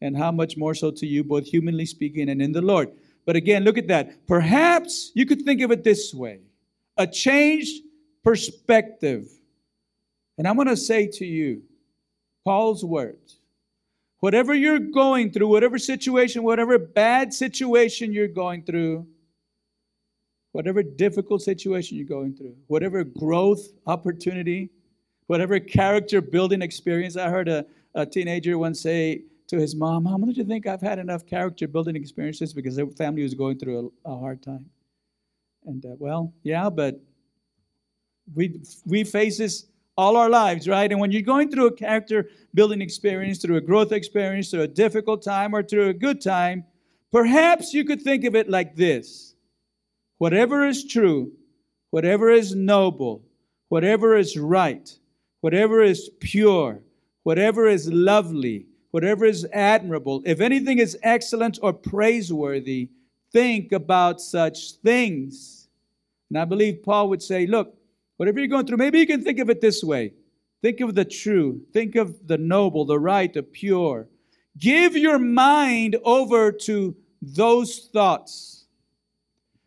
and 0.00 0.16
how 0.16 0.30
much 0.30 0.56
more 0.56 0.74
so 0.74 0.92
to 0.92 1.04
you, 1.06 1.24
both 1.24 1.46
humanly 1.46 1.86
speaking 1.86 2.28
and 2.28 2.40
in 2.40 2.52
the 2.52 2.62
Lord. 2.62 2.90
But 3.26 3.36
again, 3.36 3.64
look 3.64 3.78
at 3.78 3.88
that. 3.88 4.26
Perhaps 4.26 5.12
you 5.14 5.26
could 5.26 5.42
think 5.42 5.60
of 5.62 5.70
it 5.70 5.84
this 5.84 6.12
way 6.12 6.40
a 6.96 7.06
changed 7.06 7.82
perspective. 8.22 9.28
And 10.38 10.46
I'm 10.46 10.56
going 10.56 10.68
to 10.68 10.76
say 10.76 11.06
to 11.06 11.24
you, 11.24 11.62
Paul's 12.44 12.84
words 12.84 13.38
whatever 14.20 14.54
you're 14.54 14.78
going 14.78 15.30
through, 15.30 15.46
whatever 15.46 15.76
situation, 15.76 16.42
whatever 16.42 16.78
bad 16.78 17.34
situation 17.34 18.10
you're 18.10 18.26
going 18.26 18.62
through, 18.62 19.06
whatever 20.52 20.82
difficult 20.82 21.42
situation 21.42 21.98
you're 21.98 22.06
going 22.06 22.34
through, 22.34 22.54
whatever 22.68 23.04
growth 23.04 23.68
opportunity, 23.86 24.70
whatever 25.26 25.60
character 25.60 26.22
building 26.22 26.62
experience. 26.62 27.18
I 27.18 27.28
heard 27.28 27.48
a, 27.48 27.66
a 27.94 28.06
teenager 28.06 28.56
once 28.56 28.80
say, 28.80 29.24
to 29.48 29.58
his 29.58 29.74
mom, 29.74 30.04
Mom, 30.04 30.22
don't 30.22 30.36
you 30.36 30.44
think 30.44 30.66
I've 30.66 30.80
had 30.80 30.98
enough 30.98 31.26
character 31.26 31.68
building 31.68 31.96
experiences 31.96 32.52
because 32.52 32.76
their 32.76 32.86
family 32.86 33.22
was 33.22 33.34
going 33.34 33.58
through 33.58 33.92
a, 34.06 34.10
a 34.10 34.18
hard 34.18 34.42
time? 34.42 34.66
And 35.66 35.84
uh, 35.84 35.96
well, 35.98 36.32
yeah, 36.42 36.70
but 36.70 37.00
we 38.34 38.60
we 38.86 39.04
face 39.04 39.38
this 39.38 39.66
all 39.96 40.16
our 40.16 40.28
lives, 40.28 40.66
right? 40.68 40.90
And 40.90 41.00
when 41.00 41.12
you're 41.12 41.22
going 41.22 41.50
through 41.50 41.66
a 41.66 41.72
character 41.72 42.28
building 42.52 42.80
experience, 42.80 43.38
through 43.38 43.56
a 43.56 43.60
growth 43.60 43.92
experience, 43.92 44.50
through 44.50 44.62
a 44.62 44.68
difficult 44.68 45.22
time, 45.22 45.54
or 45.54 45.62
through 45.62 45.88
a 45.88 45.94
good 45.94 46.20
time, 46.20 46.64
perhaps 47.12 47.72
you 47.72 47.84
could 47.84 48.02
think 48.02 48.24
of 48.24 48.34
it 48.34 48.48
like 48.48 48.74
this 48.76 49.34
whatever 50.18 50.66
is 50.66 50.84
true, 50.84 51.32
whatever 51.90 52.30
is 52.30 52.54
noble, 52.54 53.22
whatever 53.68 54.16
is 54.16 54.38
right, 54.38 54.90
whatever 55.40 55.82
is 55.82 56.10
pure, 56.20 56.80
whatever 57.22 57.68
is 57.68 57.90
lovely, 57.92 58.66
whatever 58.94 59.24
is 59.24 59.44
admirable, 59.52 60.22
if 60.24 60.40
anything 60.40 60.78
is 60.78 60.96
excellent 61.02 61.58
or 61.62 61.72
praiseworthy, 61.72 62.88
think 63.32 63.72
about 63.72 64.20
such 64.20 64.74
things. 64.84 65.66
And 66.30 66.38
I 66.38 66.44
believe 66.44 66.80
Paul 66.84 67.08
would 67.08 67.20
say, 67.20 67.48
look, 67.48 67.76
whatever 68.18 68.38
you're 68.38 68.46
going 68.46 68.68
through, 68.68 68.76
maybe 68.76 69.00
you 69.00 69.06
can 69.08 69.24
think 69.24 69.40
of 69.40 69.50
it 69.50 69.60
this 69.60 69.82
way. 69.82 70.12
Think 70.62 70.78
of 70.78 70.94
the 70.94 71.04
true, 71.04 71.60
think 71.72 71.96
of 71.96 72.28
the 72.28 72.38
noble, 72.38 72.84
the 72.84 73.00
right, 73.00 73.34
the 73.34 73.42
pure. 73.42 74.06
Give 74.58 74.96
your 74.96 75.18
mind 75.18 75.96
over 76.04 76.52
to 76.52 76.94
those 77.20 77.88
thoughts. 77.92 78.66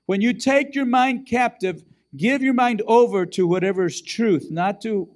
When 0.06 0.22
you 0.22 0.32
take 0.32 0.74
your 0.74 0.86
mind 0.86 1.28
captive, 1.28 1.84
give 2.16 2.42
your 2.42 2.54
mind 2.54 2.82
over 2.88 3.26
to 3.26 3.46
whatever 3.46 3.88
is 3.88 4.02
truth, 4.02 4.48
not 4.52 4.80
to 4.84 5.10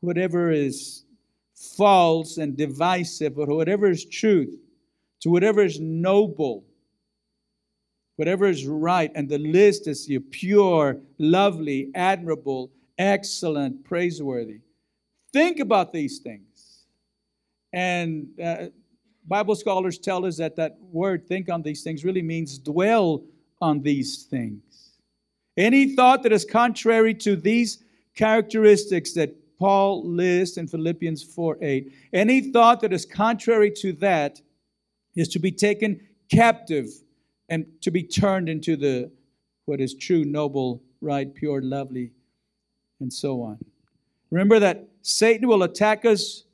whatever 0.00 0.50
is 0.50 1.04
false 1.60 2.38
and 2.38 2.56
divisive, 2.56 3.36
but 3.36 3.48
whatever 3.48 3.90
is 3.90 4.04
truth, 4.06 4.56
to 5.20 5.30
whatever 5.30 5.62
is 5.62 5.78
noble, 5.78 6.64
whatever 8.16 8.46
is 8.46 8.66
right, 8.66 9.12
and 9.14 9.28
the 9.28 9.38
list 9.38 9.86
is 9.86 10.10
pure, 10.30 10.98
lovely, 11.18 11.90
admirable, 11.94 12.70
excellent, 12.98 13.84
praiseworthy. 13.84 14.60
Think 15.32 15.60
about 15.60 15.92
these 15.92 16.18
things. 16.18 16.86
And 17.72 18.28
uh, 18.42 18.66
Bible 19.26 19.54
scholars 19.54 19.98
tell 19.98 20.24
us 20.24 20.38
that 20.38 20.56
that 20.56 20.78
word, 20.80 21.28
think 21.28 21.50
on 21.50 21.62
these 21.62 21.82
things, 21.82 22.04
really 22.04 22.22
means 22.22 22.58
dwell 22.58 23.22
on 23.60 23.82
these 23.82 24.24
things. 24.24 24.96
Any 25.56 25.94
thought 25.94 26.22
that 26.22 26.32
is 26.32 26.44
contrary 26.44 27.14
to 27.14 27.36
these 27.36 27.84
characteristics 28.16 29.12
that 29.12 29.34
Paul 29.60 30.02
lists 30.08 30.56
in 30.56 30.66
Philippians 30.66 31.22
4 31.22 31.58
8. 31.60 31.92
Any 32.14 32.40
thought 32.40 32.80
that 32.80 32.94
is 32.94 33.04
contrary 33.04 33.70
to 33.76 33.92
that 33.94 34.40
is 35.14 35.28
to 35.28 35.38
be 35.38 35.52
taken 35.52 36.00
captive 36.30 36.88
and 37.50 37.66
to 37.82 37.90
be 37.90 38.02
turned 38.02 38.48
into 38.48 38.74
the 38.74 39.10
what 39.66 39.80
is 39.80 39.94
true, 39.94 40.24
noble, 40.24 40.82
right, 41.02 41.32
pure, 41.34 41.60
lovely, 41.60 42.10
and 43.00 43.12
so 43.12 43.42
on. 43.42 43.58
Remember 44.30 44.58
that 44.58 44.88
Satan 45.02 45.46
will 45.46 45.62
attack 45.64 46.06
us 46.06 46.44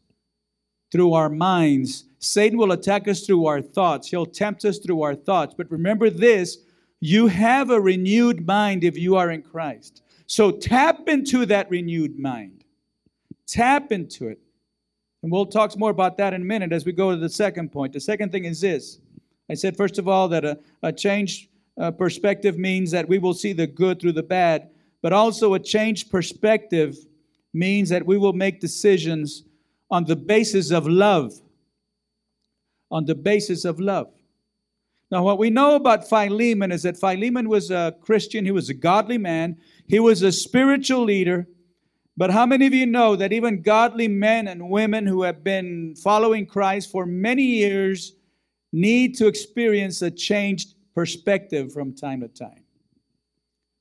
through 0.90 1.12
our 1.12 1.28
minds. 1.28 2.04
Satan 2.18 2.58
will 2.58 2.72
attack 2.72 3.06
us 3.06 3.24
through 3.24 3.46
our 3.46 3.62
thoughts. 3.62 4.08
He'll 4.08 4.26
tempt 4.26 4.64
us 4.64 4.78
through 4.78 5.02
our 5.02 5.14
thoughts. 5.14 5.54
But 5.56 5.70
remember 5.70 6.10
this 6.10 6.58
you 6.98 7.28
have 7.28 7.70
a 7.70 7.80
renewed 7.80 8.46
mind 8.46 8.82
if 8.82 8.98
you 8.98 9.14
are 9.14 9.30
in 9.30 9.42
Christ. 9.42 10.02
So 10.26 10.50
tap 10.50 11.08
into 11.08 11.46
that 11.46 11.70
renewed 11.70 12.18
mind. 12.18 12.64
Tap 13.46 13.92
into 13.92 14.28
it. 14.28 14.38
And 15.22 15.32
we'll 15.32 15.46
talk 15.46 15.76
more 15.76 15.90
about 15.90 16.16
that 16.18 16.34
in 16.34 16.42
a 16.42 16.44
minute 16.44 16.72
as 16.72 16.84
we 16.84 16.92
go 16.92 17.10
to 17.10 17.16
the 17.16 17.28
second 17.28 17.72
point. 17.72 17.92
The 17.92 18.00
second 18.00 18.32
thing 18.32 18.44
is 18.44 18.60
this 18.60 19.00
I 19.50 19.54
said, 19.54 19.76
first 19.76 19.98
of 19.98 20.08
all, 20.08 20.28
that 20.28 20.44
a, 20.44 20.58
a 20.82 20.92
changed 20.92 21.48
uh, 21.80 21.90
perspective 21.90 22.58
means 22.58 22.90
that 22.90 23.08
we 23.08 23.18
will 23.18 23.34
see 23.34 23.52
the 23.52 23.66
good 23.66 24.00
through 24.00 24.12
the 24.12 24.22
bad, 24.22 24.70
but 25.02 25.12
also 25.12 25.54
a 25.54 25.60
changed 25.60 26.10
perspective 26.10 26.96
means 27.52 27.88
that 27.88 28.04
we 28.04 28.18
will 28.18 28.32
make 28.32 28.60
decisions 28.60 29.44
on 29.90 30.04
the 30.04 30.16
basis 30.16 30.70
of 30.70 30.86
love. 30.86 31.32
On 32.90 33.04
the 33.04 33.14
basis 33.14 33.64
of 33.64 33.80
love. 33.80 34.12
Now, 35.10 35.22
what 35.22 35.38
we 35.38 35.50
know 35.50 35.76
about 35.76 36.08
Philemon 36.08 36.72
is 36.72 36.82
that 36.82 36.98
Philemon 36.98 37.48
was 37.48 37.70
a 37.70 37.94
Christian, 38.00 38.44
he 38.44 38.50
was 38.50 38.68
a 38.68 38.74
godly 38.74 39.18
man, 39.18 39.56
he 39.86 40.00
was 40.00 40.22
a 40.22 40.32
spiritual 40.32 41.04
leader, 41.04 41.46
but 42.16 42.30
how 42.30 42.46
many 42.46 42.66
of 42.66 42.72
you 42.72 42.86
know 42.86 43.14
that 43.14 43.32
even 43.32 43.60
godly 43.60 44.08
men 44.08 44.48
and 44.48 44.70
women 44.70 45.06
who 45.06 45.22
have 45.22 45.44
been 45.44 45.94
following 45.96 46.46
Christ 46.46 46.90
for 46.90 47.04
many 47.04 47.42
years 47.42 48.14
need 48.72 49.16
to 49.18 49.26
experience 49.26 50.00
a 50.00 50.10
changed 50.10 50.74
perspective 50.94 51.72
from 51.72 51.94
time 51.94 52.20
to 52.22 52.28
time? 52.28 52.64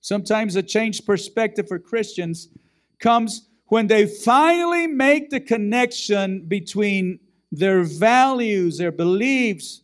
Sometimes 0.01 0.57
a 0.57 0.63
changed 0.63 1.05
perspective 1.05 1.67
for 1.67 1.79
Christians 1.79 2.49
comes 2.99 3.47
when 3.67 3.87
they 3.87 4.05
finally 4.05 4.85
make 4.85 5.29
the 5.29 5.39
connection 5.39 6.45
between 6.45 7.19
their 7.51 7.83
values, 7.83 8.77
their 8.77 8.91
beliefs, 8.91 9.81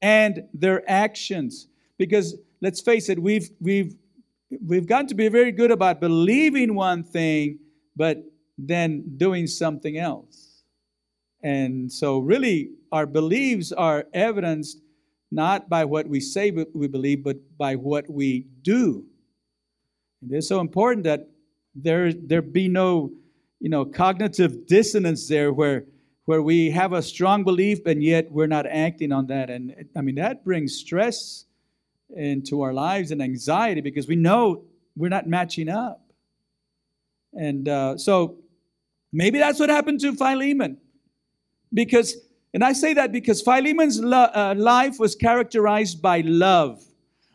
and 0.00 0.44
their 0.54 0.88
actions. 0.90 1.68
Because 1.98 2.34
let's 2.62 2.80
face 2.80 3.10
it, 3.10 3.20
we've, 3.20 3.50
we've, 3.60 3.94
we've 4.66 4.86
gotten 4.86 5.06
to 5.08 5.14
be 5.14 5.28
very 5.28 5.52
good 5.52 5.70
about 5.70 6.00
believing 6.00 6.74
one 6.74 7.04
thing 7.04 7.58
but 7.96 8.18
then 8.58 9.16
doing 9.16 9.46
something 9.46 9.96
else. 9.96 10.62
And 11.42 11.90
so, 11.90 12.18
really, 12.18 12.70
our 12.92 13.06
beliefs 13.06 13.72
are 13.72 14.04
evidenced 14.12 14.80
not 15.30 15.68
by 15.68 15.84
what 15.84 16.08
we 16.08 16.20
say 16.20 16.50
we 16.50 16.88
believe, 16.88 17.22
but 17.22 17.36
by 17.56 17.76
what 17.76 18.10
we 18.10 18.46
do. 18.62 19.04
And 20.22 20.32
it's 20.32 20.48
so 20.48 20.60
important 20.60 21.04
that 21.04 21.28
there, 21.74 22.12
there 22.12 22.42
be 22.42 22.68
no 22.68 23.12
you 23.60 23.68
know, 23.68 23.84
cognitive 23.84 24.66
dissonance 24.66 25.28
there 25.28 25.52
where, 25.52 25.84
where 26.24 26.42
we 26.42 26.70
have 26.70 26.94
a 26.94 27.02
strong 27.02 27.44
belief 27.44 27.84
and 27.86 28.02
yet 28.02 28.32
we're 28.32 28.46
not 28.46 28.66
acting 28.66 29.12
on 29.12 29.26
that. 29.26 29.50
And 29.50 29.74
I 29.94 30.00
mean, 30.00 30.14
that 30.14 30.44
brings 30.44 30.74
stress 30.74 31.44
into 32.16 32.62
our 32.62 32.72
lives 32.72 33.10
and 33.10 33.22
anxiety 33.22 33.82
because 33.82 34.08
we 34.08 34.16
know 34.16 34.64
we're 34.96 35.10
not 35.10 35.28
matching 35.28 35.68
up. 35.68 36.09
And 37.34 37.68
uh, 37.68 37.96
so 37.96 38.38
maybe 39.12 39.38
that's 39.38 39.60
what 39.60 39.68
happened 39.68 40.00
to 40.00 40.14
Philemon. 40.14 40.78
Because, 41.72 42.16
and 42.52 42.64
I 42.64 42.72
say 42.72 42.94
that 42.94 43.12
because 43.12 43.42
Philemon's 43.42 44.00
lo- 44.00 44.30
uh, 44.34 44.54
life 44.56 44.98
was 44.98 45.14
characterized 45.14 46.02
by 46.02 46.22
love. 46.22 46.84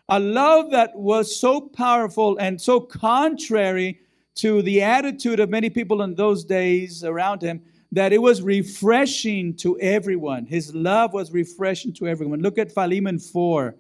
A 0.10 0.20
love 0.20 0.72
that 0.72 0.96
was 0.96 1.40
so 1.40 1.62
powerful 1.62 2.38
and 2.38 2.62
so 2.62 2.80
contrary 2.80 4.00
to 4.36 4.62
the 4.62 4.82
attitude 4.82 5.40
of 5.40 5.50
many 5.50 5.70
people 5.70 6.02
in 6.02 6.14
those 6.14 6.44
days 6.44 7.04
around 7.04 7.42
him 7.42 7.62
that 7.92 8.12
it 8.12 8.22
was 8.22 8.42
refreshing 8.42 9.56
to 9.56 9.80
everyone. 9.80 10.46
His 10.46 10.76
love 10.76 11.14
was 11.14 11.32
refreshing 11.32 11.94
to 11.94 12.08
everyone. 12.08 12.42
Look 12.42 12.58
at 12.58 12.74
Philemon 12.74 13.20
4 13.20 13.76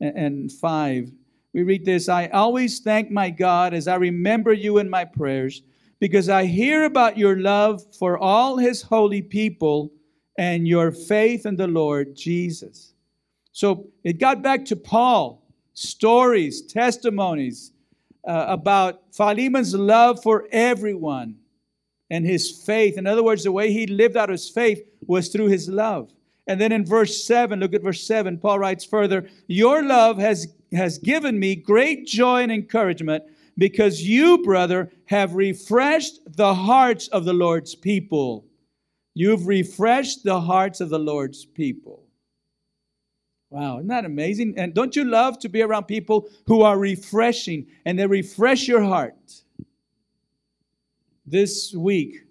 and 0.00 0.50
5. 0.50 1.12
We 1.54 1.62
read 1.62 1.84
this 1.84 2.08
I 2.08 2.28
always 2.28 2.80
thank 2.80 3.10
my 3.10 3.30
God 3.30 3.74
as 3.74 3.88
I 3.88 3.96
remember 3.96 4.52
you 4.52 4.78
in 4.78 4.88
my 4.88 5.04
prayers, 5.04 5.62
because 6.00 6.28
I 6.28 6.46
hear 6.46 6.84
about 6.84 7.18
your 7.18 7.38
love 7.38 7.82
for 7.96 8.18
all 8.18 8.56
his 8.56 8.82
holy 8.82 9.22
people 9.22 9.92
and 10.38 10.66
your 10.66 10.90
faith 10.90 11.46
in 11.46 11.56
the 11.56 11.66
Lord 11.66 12.16
Jesus. 12.16 12.94
So 13.52 13.88
it 14.02 14.18
got 14.18 14.42
back 14.42 14.64
to 14.66 14.76
Paul, 14.76 15.46
stories, 15.74 16.62
testimonies 16.62 17.72
uh, 18.26 18.46
about 18.48 19.02
Philemon's 19.12 19.74
love 19.74 20.22
for 20.22 20.48
everyone 20.52 21.36
and 22.10 22.24
his 22.24 22.62
faith. 22.64 22.96
In 22.96 23.06
other 23.06 23.22
words, 23.22 23.44
the 23.44 23.52
way 23.52 23.72
he 23.72 23.86
lived 23.86 24.16
out 24.16 24.28
his 24.28 24.48
faith 24.48 24.82
was 25.06 25.28
through 25.28 25.48
his 25.48 25.68
love. 25.68 26.12
And 26.46 26.60
then 26.60 26.72
in 26.72 26.84
verse 26.84 27.24
7, 27.24 27.60
look 27.60 27.74
at 27.74 27.82
verse 27.82 28.06
7, 28.06 28.38
Paul 28.38 28.58
writes 28.58 28.84
further, 28.84 29.28
Your 29.46 29.84
love 29.84 30.18
has, 30.18 30.48
has 30.72 30.98
given 30.98 31.38
me 31.38 31.54
great 31.54 32.06
joy 32.06 32.42
and 32.42 32.52
encouragement 32.52 33.24
because 33.58 34.02
you, 34.02 34.42
brother, 34.42 34.90
have 35.06 35.34
refreshed 35.34 36.20
the 36.36 36.54
hearts 36.54 37.08
of 37.08 37.24
the 37.24 37.32
Lord's 37.34 37.74
people. 37.74 38.46
You've 39.14 39.46
refreshed 39.46 40.24
the 40.24 40.40
hearts 40.40 40.80
of 40.80 40.88
the 40.88 40.98
Lord's 40.98 41.44
people. 41.44 42.06
Wow, 43.50 43.76
isn't 43.76 43.88
that 43.88 44.06
amazing? 44.06 44.54
And 44.56 44.72
don't 44.72 44.96
you 44.96 45.04
love 45.04 45.38
to 45.40 45.48
be 45.50 45.60
around 45.60 45.84
people 45.84 46.26
who 46.46 46.62
are 46.62 46.78
refreshing 46.78 47.66
and 47.84 47.98
they 47.98 48.06
refresh 48.06 48.66
your 48.66 48.82
heart? 48.82 49.42
This 51.26 51.74
week, 51.74 52.24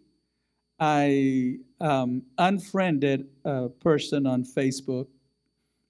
I 0.80 1.58
um, 1.80 2.24
unfriended 2.40 3.28
a 3.46 3.70
person 3.70 4.26
on 4.26 4.44
Facebook 4.44 5.08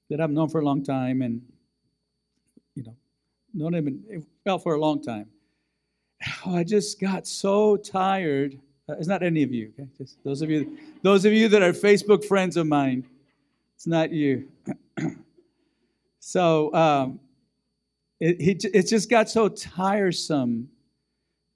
that 0.09 0.19
I've 0.19 0.31
known 0.31 0.49
for 0.49 0.59
a 0.59 0.65
long 0.65 0.83
time 0.83 1.21
and, 1.21 1.41
known 3.53 3.73
him 3.73 4.25
well 4.45 4.59
for 4.59 4.75
a 4.75 4.79
long 4.79 5.01
time. 5.01 5.27
Oh, 6.45 6.55
I 6.55 6.63
just 6.63 6.99
got 6.99 7.27
so 7.27 7.77
tired 7.77 8.59
uh, 8.91 8.95
it's 8.97 9.07
not 9.07 9.23
any 9.23 9.43
of 9.43 9.53
you. 9.53 9.71
Okay? 9.79 9.87
Just 9.97 10.23
those 10.23 10.41
of 10.41 10.49
you, 10.49 10.77
those 11.01 11.25
of 11.25 11.33
you 11.33 11.47
that 11.49 11.61
are 11.61 11.71
Facebook 11.71 12.25
friends 12.25 12.57
of 12.57 12.67
mine. 12.67 13.05
It's 13.75 13.87
not 13.87 14.11
you. 14.11 14.47
so 16.19 16.73
um, 16.73 17.19
it, 18.19 18.65
it 18.73 18.87
just 18.87 19.09
got 19.09 19.29
so 19.29 19.47
tiresome. 19.49 20.69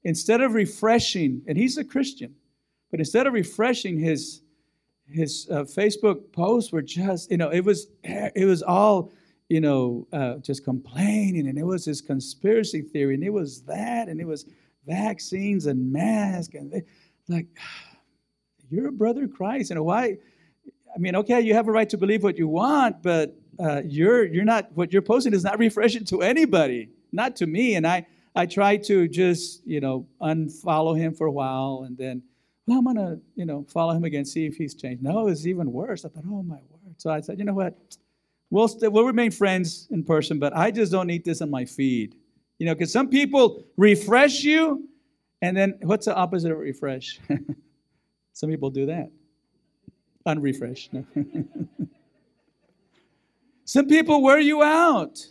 Instead 0.04 0.42
of 0.42 0.54
refreshing, 0.54 1.42
and 1.48 1.58
he's 1.58 1.78
a 1.78 1.84
Christian, 1.84 2.36
but 2.92 3.00
instead 3.00 3.26
of 3.28 3.34
refreshing 3.34 4.00
his 4.00 4.42
his 5.08 5.48
uh, 5.52 5.64
Facebook 5.64 6.32
posts 6.32 6.72
were 6.72 6.82
just 6.82 7.32
you 7.32 7.38
know 7.38 7.50
it 7.50 7.62
was 7.62 7.88
it 8.04 8.46
was 8.46 8.62
all 8.62 9.12
you 9.50 9.62
know 9.62 10.08
uh, 10.12 10.36
just 10.36 10.64
complaining, 10.64 11.48
and 11.48 11.58
it 11.58 11.66
was 11.66 11.86
his 11.86 12.02
conspiracy 12.02 12.82
theory, 12.82 13.16
and 13.16 13.24
it 13.24 13.32
was 13.32 13.62
that, 13.64 14.08
and 14.08 14.20
it 14.20 14.26
was 14.26 14.46
vaccines 14.86 15.66
and 15.66 15.92
masks, 15.92 16.56
and 16.56 16.72
they, 16.72 16.84
like, 17.28 17.48
you're 18.70 18.88
a 18.88 18.92
brother 18.92 19.24
in 19.24 19.30
Christ. 19.30 19.70
You 19.70 19.76
know, 19.76 19.84
why? 19.84 20.18
I 20.94 20.98
mean, 20.98 21.16
okay, 21.18 21.42
you 21.42 21.54
have 21.54 21.68
a 21.68 21.72
right 21.72 21.90
to 21.90 21.98
believe 21.98 22.24
what 22.24 22.38
you 22.38 22.48
want, 22.48 23.04
but 23.04 23.36
uh, 23.60 23.82
you're 23.86 24.26
you're 24.26 24.46
not 24.46 24.70
what 24.74 24.92
you're 24.92 25.02
posting 25.02 25.34
is 25.34 25.44
not 25.44 25.60
refreshing 25.68 26.06
to 26.06 26.22
anybody, 26.22 26.90
not 27.12 27.36
to 27.38 27.48
me. 27.48 27.76
And 27.76 27.86
I 27.86 28.06
I 28.36 28.46
tried 28.46 28.84
to 28.86 29.08
just 29.08 29.66
you 29.66 29.80
know 29.80 30.08
unfollow 30.22 30.98
him 30.98 31.14
for 31.14 31.28
a 31.28 31.32
while, 31.32 31.84
and 31.86 31.98
then 31.98 32.24
well, 32.68 32.80
I'm 32.80 32.86
gonna 32.86 33.20
you 33.36 33.46
know 33.46 33.66
follow 33.70 33.94
him 33.94 34.04
again, 34.04 34.26
see 34.26 34.46
if 34.46 34.56
he's 34.56 34.74
changed. 34.74 35.04
No, 35.04 35.28
it's 35.28 35.46
even 35.46 35.72
worse. 35.72 36.06
I 36.06 36.10
thought, 36.10 36.24
oh 36.28 36.44
my 36.44 36.56
word. 36.56 36.96
So 36.98 37.12
I 37.12 37.22
said, 37.22 37.38
you 37.38 37.46
know 37.46 37.54
what? 37.54 37.78
We'll 38.50 38.70
we'll 38.82 39.06
remain 39.06 39.32
friends 39.32 39.88
in 39.92 40.04
person, 40.04 40.40
but 40.40 40.56
I 40.56 40.72
just 40.72 40.92
don't 40.92 41.08
need 41.08 41.26
this 41.26 41.42
on 41.42 41.50
my 41.50 41.66
feed. 41.66 42.16
You 42.60 42.68
know, 42.68 42.76
because 42.76 42.92
some 42.92 43.10
people 43.10 43.66
refresh 43.76 44.44
you 44.44 44.88
and 45.42 45.56
then 45.56 45.78
what's 45.84 46.06
the 46.06 46.16
opposite 46.16 46.52
of 46.52 46.58
refresh? 46.58 47.20
Some 48.34 48.50
people 48.50 48.70
do 48.70 48.88
that. 48.88 49.12
Unrefresh. 50.26 50.92
No. 50.92 51.06
Some 53.66 53.88
people 53.88 54.24
wear 54.24 54.40
you 54.40 54.64
out. 54.64 55.24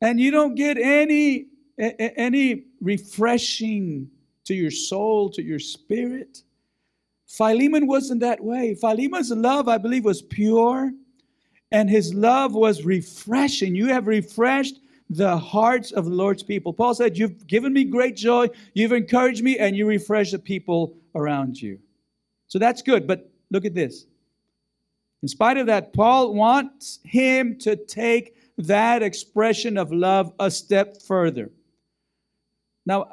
And 0.00 0.20
you 0.20 0.30
don't 0.30 0.56
get 0.56 0.76
any 0.78 1.46
any 1.78 2.64
refreshing 2.80 4.10
to 4.44 4.54
your 4.54 4.70
soul, 4.70 5.30
to 5.30 5.42
your 5.42 5.58
spirit. 5.58 6.42
Philemon 7.26 7.86
wasn't 7.86 8.20
that 8.20 8.44
way. 8.44 8.74
Philemon's 8.74 9.30
love, 9.30 9.68
I 9.68 9.78
believe, 9.78 10.04
was 10.04 10.20
pure, 10.20 10.92
and 11.72 11.88
his 11.88 12.14
love 12.14 12.54
was 12.54 12.84
refreshing. 12.84 13.74
You 13.74 13.88
have 13.88 14.06
refreshed 14.06 14.78
the 15.08 15.36
hearts 15.36 15.90
of 15.90 16.04
the 16.04 16.10
Lord's 16.10 16.42
people. 16.42 16.72
Paul 16.72 16.94
said, 16.94 17.18
You've 17.18 17.46
given 17.46 17.72
me 17.72 17.84
great 17.84 18.14
joy, 18.14 18.48
you've 18.74 18.92
encouraged 18.92 19.42
me, 19.42 19.58
and 19.58 19.76
you 19.76 19.86
refresh 19.86 20.30
the 20.30 20.38
people 20.38 20.94
around 21.14 21.60
you. 21.60 21.78
So 22.46 22.58
that's 22.58 22.82
good. 22.82 23.06
But 23.06 23.30
look 23.50 23.64
at 23.64 23.74
this. 23.74 24.06
In 25.22 25.28
spite 25.28 25.56
of 25.56 25.66
that, 25.66 25.92
Paul 25.92 26.34
wants 26.34 26.98
him 27.04 27.58
to 27.60 27.76
take 27.76 28.36
that 28.58 29.02
expression 29.02 29.78
of 29.78 29.92
love 29.92 30.32
a 30.38 30.50
step 30.50 31.00
further. 31.00 31.50
Now, 32.84 33.08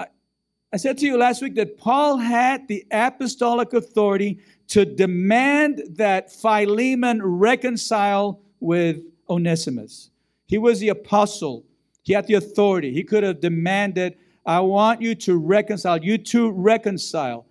I, 0.74 0.78
said 0.78 0.98
to 1.00 1.06
you 1.06 1.17
last 1.17 1.41
week 1.41 1.56
that 1.56 1.78
Paul 1.78 2.17
had 2.17 2.67
the 2.67 2.86
apostolic 2.91 3.74
authority 3.74 4.39
to 4.69 4.86
demand 4.86 5.84
that 5.91 6.32
Philemon 6.32 7.24
reconcile 7.24 8.41
with 8.60 9.02
Onesimus. 9.30 10.10
He 10.48 10.58
was 10.58 10.80
the 10.80 10.89
apostle. 10.89 11.65
He 12.04 12.13
had 12.13 12.28
the 12.28 12.36
authority. 12.36 12.91
He 12.93 13.04
could 13.04 13.24
have 13.24 13.39
demanded, 13.39 14.15
I 14.45 14.60
want 14.62 15.02
you 15.02 15.15
to 15.15 15.38
reconcile, 15.38 15.98
you 16.04 16.17
to 16.17 16.52
reconcile. 16.52 17.45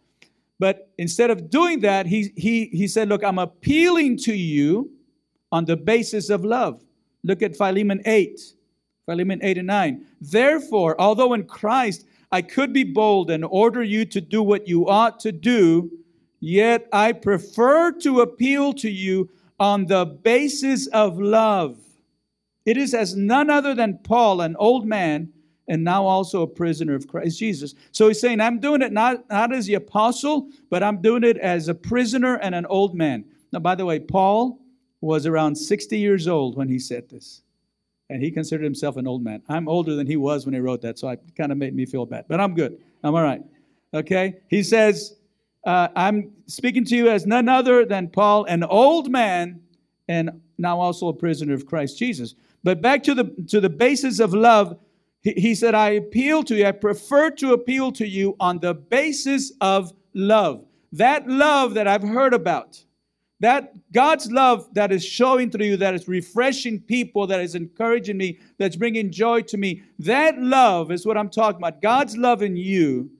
But 0.58 0.90
instead 0.98 1.30
of 1.30 1.50
doing 1.50 1.80
that, 1.80 2.06
he, 2.06 2.32
he, 2.36 2.66
he 2.66 2.88
said, 2.88 3.08
Look, 3.08 3.22
I'm 3.22 3.38
appealing 3.38 4.16
to 4.18 4.34
you 4.34 4.90
on 5.52 5.64
the 5.64 5.76
basis 5.76 6.30
of 6.30 6.44
love. 6.44 6.82
Look 7.22 7.42
at 7.42 7.56
Philemon 7.56 8.02
8, 8.04 8.40
Philemon 9.06 9.40
8 9.42 9.58
and 9.58 9.66
9. 9.66 10.06
Therefore, 10.20 11.00
although 11.00 11.34
in 11.34 11.44
Christ 11.44 12.04
I 12.30 12.42
could 12.42 12.72
be 12.72 12.84
bold 12.84 13.30
and 13.30 13.44
order 13.44 13.82
you 13.82 14.04
to 14.06 14.20
do 14.20 14.42
what 14.42 14.68
you 14.68 14.88
ought 14.88 15.20
to 15.20 15.32
do, 15.32 15.90
yet 16.40 16.88
I 16.92 17.12
prefer 17.12 17.92
to 18.00 18.20
appeal 18.20 18.72
to 18.74 18.90
you 18.90 19.30
on 19.58 19.86
the 19.86 20.04
basis 20.04 20.86
of 20.88 21.18
love. 21.18 21.78
It 22.64 22.76
is 22.76 22.94
as 22.94 23.16
none 23.16 23.50
other 23.50 23.74
than 23.74 23.98
Paul, 24.04 24.40
an 24.42 24.56
old 24.56 24.86
man, 24.86 25.32
and 25.68 25.84
now 25.84 26.06
also 26.06 26.42
a 26.42 26.46
prisoner 26.46 26.94
of 26.94 27.06
Christ 27.06 27.38
Jesus. 27.38 27.74
So 27.92 28.08
he's 28.08 28.20
saying, 28.20 28.40
I'm 28.40 28.58
doing 28.58 28.82
it 28.82 28.92
not, 28.92 29.28
not 29.28 29.52
as 29.52 29.66
the 29.66 29.74
apostle, 29.74 30.48
but 30.70 30.82
I'm 30.82 31.00
doing 31.00 31.24
it 31.24 31.36
as 31.38 31.68
a 31.68 31.74
prisoner 31.74 32.36
and 32.36 32.54
an 32.54 32.66
old 32.66 32.94
man. 32.94 33.24
Now, 33.52 33.60
by 33.60 33.74
the 33.74 33.84
way, 33.84 33.98
Paul 33.98 34.60
was 35.00 35.26
around 35.26 35.54
60 35.54 35.98
years 35.98 36.26
old 36.26 36.56
when 36.56 36.68
he 36.68 36.78
said 36.78 37.08
this. 37.08 37.42
And 38.10 38.22
he 38.22 38.30
considered 38.30 38.64
himself 38.64 38.96
an 38.96 39.06
old 39.06 39.22
man. 39.22 39.42
I'm 39.48 39.68
older 39.68 39.94
than 39.94 40.06
he 40.06 40.16
was 40.16 40.46
when 40.46 40.54
he 40.54 40.60
wrote 40.60 40.80
that, 40.82 40.98
so 40.98 41.08
it 41.10 41.20
kind 41.36 41.52
of 41.52 41.58
made 41.58 41.74
me 41.74 41.84
feel 41.84 42.06
bad. 42.06 42.24
But 42.26 42.40
I'm 42.40 42.54
good. 42.54 42.78
I'm 43.04 43.14
all 43.14 43.22
right. 43.22 43.42
Okay? 43.92 44.36
He 44.48 44.62
says, 44.62 45.16
uh, 45.66 45.88
I'm 45.96 46.32
speaking 46.46 46.84
to 46.86 46.96
you 46.96 47.08
as 47.08 47.26
none 47.26 47.48
other 47.48 47.84
than 47.84 48.08
Paul, 48.08 48.44
an 48.44 48.62
old 48.62 49.10
man, 49.10 49.60
and 50.08 50.40
now 50.56 50.80
also 50.80 51.08
a 51.08 51.12
prisoner 51.12 51.54
of 51.54 51.66
Christ 51.66 51.98
Jesus. 51.98 52.34
But 52.64 52.80
back 52.80 53.02
to 53.04 53.14
the 53.14 53.24
to 53.48 53.60
the 53.60 53.70
basis 53.70 54.18
of 54.20 54.34
love, 54.34 54.78
he, 55.20 55.32
he 55.32 55.54
said, 55.54 55.74
I 55.74 55.90
appeal 55.90 56.42
to 56.44 56.56
you, 56.56 56.66
I 56.66 56.72
prefer 56.72 57.30
to 57.32 57.52
appeal 57.52 57.92
to 57.92 58.06
you 58.06 58.36
on 58.40 58.58
the 58.58 58.74
basis 58.74 59.52
of 59.60 59.92
love. 60.14 60.64
That 60.92 61.28
love 61.28 61.74
that 61.74 61.86
I've 61.86 62.02
heard 62.02 62.32
about, 62.32 62.82
that 63.40 63.74
God's 63.92 64.30
love 64.32 64.72
that 64.74 64.90
is 64.90 65.04
showing 65.04 65.50
through 65.50 65.66
you, 65.66 65.76
that 65.76 65.94
is 65.94 66.08
refreshing 66.08 66.80
people, 66.80 67.26
that 67.26 67.40
is 67.40 67.54
encouraging 67.54 68.16
me, 68.16 68.38
that's 68.58 68.76
bringing 68.76 69.10
joy 69.12 69.42
to 69.42 69.56
me, 69.58 69.82
that 69.98 70.38
love 70.38 70.90
is 70.90 71.04
what 71.04 71.18
I'm 71.18 71.28
talking 71.28 71.58
about. 71.58 71.82
God's 71.82 72.16
love 72.16 72.42
in 72.42 72.56
you. 72.56 73.10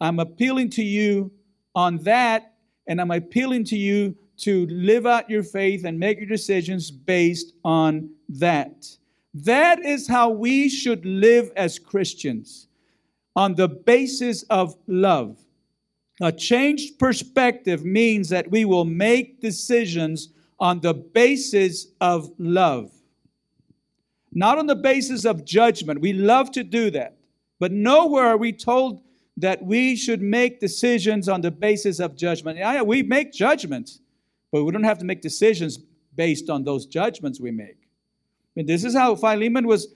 I'm 0.00 0.18
appealing 0.18 0.70
to 0.70 0.82
you 0.82 1.30
on 1.76 1.98
that, 1.98 2.54
and 2.88 3.00
I'm 3.00 3.12
appealing 3.12 3.64
to 3.64 3.76
you 3.76 4.16
to 4.38 4.66
live 4.66 5.06
out 5.06 5.30
your 5.30 5.42
faith 5.42 5.84
and 5.84 5.98
make 5.98 6.18
your 6.18 6.26
decisions 6.26 6.90
based 6.90 7.52
on 7.64 8.10
that. 8.28 8.86
That 9.34 9.84
is 9.84 10.08
how 10.08 10.30
we 10.30 10.68
should 10.68 11.04
live 11.04 11.52
as 11.54 11.78
Christians 11.78 12.68
on 13.36 13.54
the 13.54 13.68
basis 13.68 14.42
of 14.44 14.74
love. 14.86 15.38
A 16.22 16.32
changed 16.32 16.98
perspective 16.98 17.84
means 17.84 18.30
that 18.30 18.50
we 18.50 18.64
will 18.64 18.86
make 18.86 19.42
decisions 19.42 20.30
on 20.58 20.80
the 20.80 20.94
basis 20.94 21.88
of 22.00 22.30
love, 22.38 22.90
not 24.32 24.56
on 24.56 24.66
the 24.66 24.74
basis 24.74 25.26
of 25.26 25.44
judgment. 25.44 26.00
We 26.00 26.14
love 26.14 26.50
to 26.52 26.64
do 26.64 26.90
that, 26.92 27.18
but 27.58 27.72
nowhere 27.72 28.24
are 28.24 28.38
we 28.38 28.52
told 28.52 29.02
that 29.36 29.62
we 29.62 29.96
should 29.96 30.22
make 30.22 30.60
decisions 30.60 31.28
on 31.28 31.40
the 31.40 31.50
basis 31.50 32.00
of 32.00 32.16
judgment. 32.16 32.58
Yeah, 32.58 32.82
we 32.82 33.02
make 33.02 33.32
judgments, 33.32 34.00
but 34.50 34.64
we 34.64 34.72
don't 34.72 34.84
have 34.84 34.98
to 34.98 35.04
make 35.04 35.20
decisions 35.20 35.78
based 36.14 36.48
on 36.48 36.64
those 36.64 36.86
judgments 36.86 37.38
we 37.40 37.50
make. 37.50 37.76
And 38.56 38.66
this 38.66 38.84
is 38.84 38.94
how 38.94 39.14
Philemon 39.14 39.66
was 39.66 39.88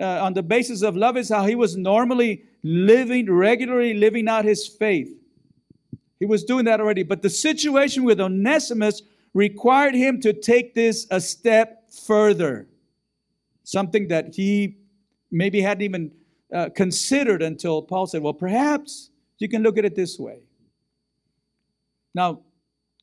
uh, 0.00 0.24
on 0.24 0.34
the 0.34 0.42
basis 0.42 0.82
of 0.82 0.96
love 0.96 1.16
is 1.16 1.28
how 1.28 1.46
he 1.46 1.54
was 1.54 1.76
normally 1.76 2.44
living, 2.62 3.30
regularly 3.30 3.94
living 3.94 4.28
out 4.28 4.44
his 4.44 4.66
faith. 4.66 5.08
He 6.18 6.26
was 6.26 6.44
doing 6.44 6.64
that 6.64 6.80
already. 6.80 7.02
But 7.02 7.22
the 7.22 7.30
situation 7.30 8.04
with 8.04 8.20
Onesimus 8.20 9.02
required 9.34 9.94
him 9.94 10.20
to 10.20 10.32
take 10.32 10.74
this 10.74 11.06
a 11.10 11.20
step 11.20 11.90
further, 11.92 12.66
something 13.62 14.08
that 14.08 14.34
he 14.34 14.78
maybe 15.30 15.60
hadn't 15.60 15.82
even 15.82 16.12
uh, 16.54 16.68
considered 16.70 17.42
until 17.42 17.82
Paul 17.82 18.06
said, 18.06 18.22
Well, 18.22 18.32
perhaps 18.32 19.10
you 19.38 19.48
can 19.48 19.62
look 19.62 19.76
at 19.76 19.84
it 19.84 19.96
this 19.96 20.18
way. 20.18 20.38
Now, 22.14 22.42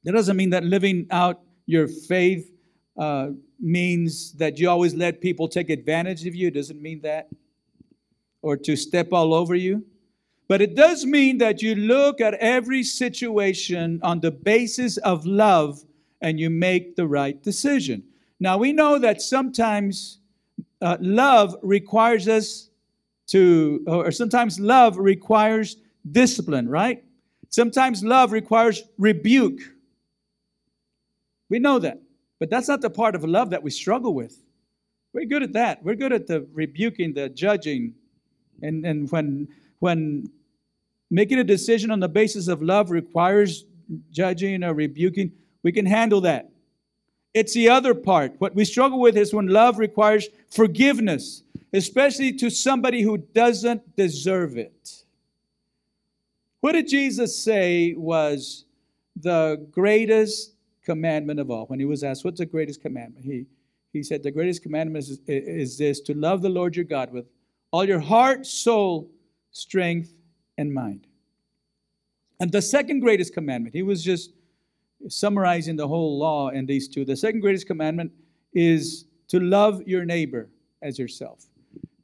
that 0.04 0.14
doesn't 0.14 0.38
mean 0.38 0.52
that 0.52 0.64
living 0.64 1.08
out 1.12 1.42
your 1.66 1.88
faith 1.88 2.52
uh, 2.98 3.30
means 3.60 4.34
that 4.34 4.58
you 4.58 4.70
always 4.70 4.96
let 4.96 5.22
people 5.22 5.48
take 5.48 5.70
advantage 5.70 6.26
of 6.26 6.34
you. 6.34 6.48
It 6.48 6.54
doesn't 6.54 6.82
mean 6.82 7.02
that. 7.02 7.30
Or 8.42 8.58
to 8.58 8.76
step 8.76 9.10
all 9.12 9.34
over 9.34 9.54
you. 9.54 9.86
But 10.48 10.62
it 10.62 10.76
does 10.76 11.06
mean 11.06 11.38
that 11.38 11.62
you 11.62 11.76
look 11.76 12.20
at 12.20 12.34
every 12.36 12.84
situation 12.84 14.00
on 14.02 14.20
the 14.20 14.32
basis 14.32 14.98
of 14.98 15.26
love 15.26 15.84
and 16.22 16.40
you 16.40 16.50
make 16.50 16.96
the 16.96 17.08
right 17.08 17.42
decision. 17.42 18.04
Now, 18.40 18.58
we 18.58 18.74
know 18.74 18.98
that 18.98 19.22
sometimes 19.22 20.20
uh, 20.82 20.98
love 21.00 21.56
requires 21.62 22.28
us 22.28 22.71
to, 23.32 23.84
or 23.88 24.12
sometimes 24.12 24.60
love 24.60 24.98
requires 24.98 25.78
discipline, 26.10 26.68
right? 26.70 27.04
Sometimes 27.50 28.04
love 28.04 28.32
requires 28.32 28.84
rebuke. 28.98 29.60
We 31.50 31.60
know 31.60 31.80
that. 31.80 32.02
But 32.40 32.50
that's 32.50 32.68
not 32.68 32.82
the 32.82 32.90
part 32.90 33.14
of 33.14 33.24
love 33.24 33.52
that 33.52 33.62
we 33.62 33.70
struggle 33.70 34.14
with. 34.16 34.42
We're 35.14 35.26
good 35.26 35.44
at 35.44 35.54
that. 35.54 35.84
We're 35.84 35.96
good 35.96 36.12
at 36.12 36.26
the 36.26 36.48
rebuking, 36.54 37.14
the 37.14 37.30
judging. 37.30 37.94
And, 38.62 38.86
and 38.86 39.12
when, 39.12 39.48
when 39.80 40.32
making 41.12 41.40
a 41.40 41.44
decision 41.44 41.92
on 41.92 42.00
the 42.00 42.10
basis 42.10 42.48
of 42.48 42.62
love 42.62 42.90
requires 42.90 43.66
judging 44.12 44.64
or 44.64 44.74
rebuking, 44.74 45.34
we 45.62 45.72
can 45.72 45.86
handle 45.86 46.22
that. 46.22 46.50
It's 47.34 47.54
the 47.54 47.70
other 47.70 47.94
part. 47.94 48.34
What 48.40 48.56
we 48.56 48.66
struggle 48.66 49.00
with 49.00 49.16
is 49.16 49.34
when 49.34 49.48
love 49.48 49.78
requires 49.78 50.28
forgiveness, 50.50 51.44
especially 51.74 52.34
to 52.34 52.50
somebody 52.50 53.02
who 53.02 53.18
doesn't 53.18 53.96
deserve 53.96 54.58
it. 54.58 55.04
What 56.60 56.74
did 56.74 56.88
Jesus 56.88 57.38
say 57.38 57.94
was 57.94 58.66
the 59.16 59.68
greatest 59.72 60.54
commandment 60.84 61.40
of 61.40 61.50
all? 61.50 61.66
When 61.66 61.80
he 61.80 61.86
was 61.86 62.04
asked, 62.04 62.24
What's 62.24 62.40
the 62.40 62.46
greatest 62.46 62.82
commandment? 62.82 63.26
He, 63.26 63.46
he 63.94 64.04
said, 64.04 64.22
The 64.22 64.32
greatest 64.32 64.62
commandment 64.62 65.06
is, 65.06 65.20
is 65.28 65.78
this 65.78 66.02
to 66.02 66.14
love 66.14 66.42
the 66.42 66.50
Lord 66.50 66.76
your 66.76 66.86
God 66.86 67.12
with 67.12 67.26
all 67.72 67.86
your 67.86 68.00
heart, 68.00 68.46
soul, 68.46 69.10
strength, 69.52 70.14
and 70.58 70.74
mind. 70.74 71.08
And 72.40 72.52
the 72.52 72.62
second 72.62 73.00
greatest 73.00 73.34
commandment, 73.34 73.74
he 73.74 73.84
was 73.84 74.04
just 74.04 74.32
summarizing 75.08 75.76
the 75.76 75.88
whole 75.88 76.20
law 76.20 76.50
in 76.50 76.66
these 76.66 76.88
two. 76.88 77.06
The 77.06 77.16
second 77.16 77.42
greatest 77.42 77.66
commandment 77.66 78.12
is 78.54 79.06
to 79.30 79.40
love 79.40 79.82
your 79.88 80.06
neighbor 80.06 80.50
as 80.82 81.00
yourself. 81.00 81.46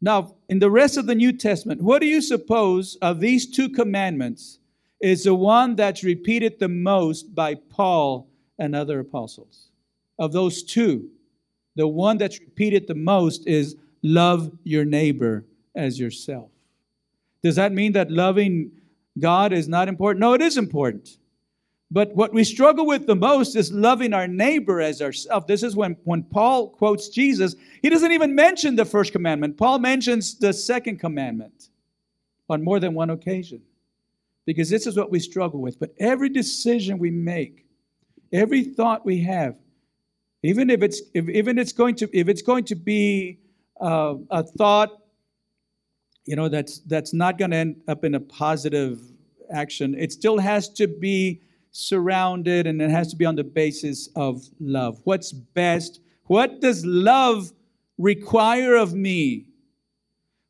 Now, 0.02 0.36
in 0.50 0.60
the 0.60 0.70
rest 0.70 0.98
of 0.98 1.08
the 1.08 1.16
New 1.16 1.34
Testament, 1.34 1.82
what 1.82 2.02
do 2.02 2.08
you 2.08 2.22
suppose 2.22 2.98
of 3.02 3.20
these 3.20 3.50
two 3.50 3.70
commandments 3.70 4.60
is 5.02 5.24
the 5.24 5.34
one 5.34 5.76
that's 5.76 6.04
repeated 6.04 6.60
the 6.60 6.68
most 6.68 7.34
by 7.34 7.56
Paul 7.56 8.28
and 8.60 8.76
other 8.76 9.00
apostles? 9.00 9.70
Of 10.20 10.34
those 10.34 10.64
two, 10.64 11.10
the 11.76 11.88
one 11.88 12.18
that's 12.18 12.40
repeated 12.40 12.88
the 12.88 12.96
most 12.96 13.48
is 13.48 13.76
love 14.04 14.52
your 14.64 14.86
neighbor 14.86 15.46
as 15.76 16.00
yourself. 16.00 16.50
Does 17.44 17.56
that 17.56 17.72
mean 17.72 17.94
that 17.94 18.12
loving 18.12 18.72
God 19.20 19.54
is 19.54 19.68
not 19.68 19.88
important? 19.88 20.20
No, 20.20 20.34
it 20.34 20.42
is 20.42 20.58
important. 20.58 21.18
But 21.90 22.14
what 22.16 22.34
we 22.34 22.44
struggle 22.44 22.86
with 22.86 23.08
the 23.08 23.16
most 23.16 23.56
is 23.56 23.72
loving 23.72 24.14
our 24.14 24.28
neighbor 24.28 24.82
as 24.82 25.02
ourselves. 25.02 25.48
This 25.48 25.64
is 25.64 25.76
when, 25.76 25.96
when 26.04 26.24
Paul 26.24 26.70
quotes 26.70 27.08
Jesus, 27.08 27.56
he 27.82 27.90
doesn't 27.90 28.12
even 28.12 28.36
mention 28.36 28.76
the 28.76 28.84
first 28.84 29.14
commandment. 29.14 29.58
Paul 29.58 29.80
mentions 29.80 30.38
the 30.38 30.52
second 30.52 31.00
commandment 31.00 31.70
on 32.50 32.64
more 32.64 32.80
than 32.80 32.94
one 32.94 33.10
occasion. 33.10 33.62
Because 34.46 34.70
this 34.70 34.88
is 34.88 34.96
what 34.98 35.12
we 35.12 35.20
struggle 35.20 35.62
with. 35.62 35.80
But 35.80 35.94
every 36.00 36.30
decision 36.30 37.00
we 37.00 37.12
make, 37.12 37.66
every 38.32 38.64
thought 38.64 39.06
we 39.06 39.22
have, 39.24 39.58
even 40.44 40.70
if 40.70 40.82
it's 40.82 41.02
if, 41.14 41.28
even 41.28 41.58
it's 41.58 41.74
going 41.74 41.96
to 41.96 42.10
if 42.18 42.30
it's 42.30 42.42
going 42.42 42.64
to 42.66 42.76
be 42.76 43.40
uh, 43.82 44.16
a 44.30 44.44
thought, 44.44 45.02
you 46.26 46.38
know, 46.38 46.48
that's 46.48 46.80
that's 46.80 47.14
not 47.14 47.38
going 47.38 47.52
to 47.52 47.58
end 47.58 47.82
up 47.90 48.06
in 48.06 48.16
a 48.16 48.20
positive 48.22 49.02
action. 49.52 49.96
It 49.98 50.14
still 50.14 50.38
has 50.38 50.70
to 50.76 50.88
be 50.88 51.42
surrounded 51.78 52.66
and 52.66 52.82
it 52.82 52.90
has 52.90 53.08
to 53.10 53.16
be 53.16 53.26
on 53.26 53.36
the 53.36 53.44
basis 53.44 54.10
of 54.16 54.44
love. 54.60 55.00
What's 55.04 55.32
best? 55.32 56.02
What 56.26 56.60
does 56.60 56.84
love 56.86 57.52
require 57.98 58.76
of 58.76 58.94
me? 58.94 59.50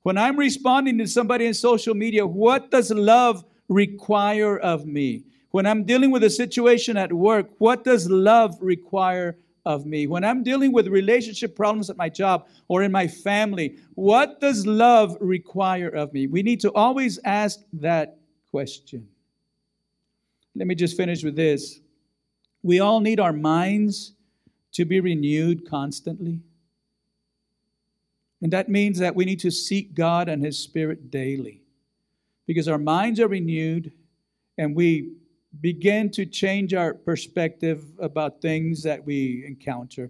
When 0.04 0.18
I'm 0.18 0.38
responding 0.38 0.98
to 1.00 1.08
somebody 1.08 1.46
in 1.46 1.54
social 1.54 1.94
media, 1.94 2.26
what 2.26 2.72
does 2.72 2.92
love 2.92 3.44
require 3.68 4.58
of 4.58 4.86
me? 4.86 5.26
When 5.52 5.66
I'm 5.66 5.84
dealing 5.84 6.12
with 6.12 6.24
a 6.24 6.30
situation 6.30 6.96
at 6.96 7.12
work, 7.12 7.50
what 7.58 7.84
does 7.84 8.10
love 8.10 8.56
require 8.62 9.38
of 9.66 9.86
me? 9.86 10.08
When 10.08 10.24
I'm 10.24 10.44
dealing 10.44 10.72
with 10.72 10.88
relationship 10.88 11.58
problems 11.58 11.90
at 11.90 11.98
my 11.98 12.08
job 12.08 12.48
or 12.70 12.84
in 12.84 12.92
my 12.92 13.06
family, 13.06 13.80
what 13.96 14.40
does 14.40 14.66
love 14.66 15.18
require 15.20 15.90
of 15.90 16.13
me? 16.13 16.28
We 16.28 16.42
need 16.42 16.62
to 16.62 16.72
always 16.72 17.20
ask 17.26 17.60
that 17.74 18.18
question. 18.50 19.10
Let 20.58 20.65
me 20.65 20.74
just 20.74 20.98
finish 20.98 21.24
with 21.24 21.36
this. 21.36 21.80
We 22.63 22.80
all 22.80 23.00
need 23.00 23.20
our 23.20 23.34
minds 23.34 24.13
to 24.74 24.86
be 24.86 25.00
renewed 25.00 25.70
constantly. 25.70 26.41
And 28.41 28.52
that 28.52 28.67
means 28.67 28.98
that 29.00 29.15
we 29.15 29.26
need 29.26 29.39
to 29.41 29.52
seek 29.52 29.93
God 29.93 30.28
and 30.28 30.43
His 30.43 30.58
Spirit 30.58 31.12
daily. 31.12 31.62
Because 32.48 32.67
our 32.67 32.80
minds 32.80 33.20
are 33.20 33.28
renewed 33.28 33.91
and 34.58 34.76
we 34.76 35.13
begin 35.62 36.10
to 36.12 36.26
change 36.26 36.74
our 36.74 36.93
perspective 36.93 37.86
about 38.00 38.41
things 38.41 38.82
that 38.84 39.04
we 39.06 39.43
encounter 39.46 40.10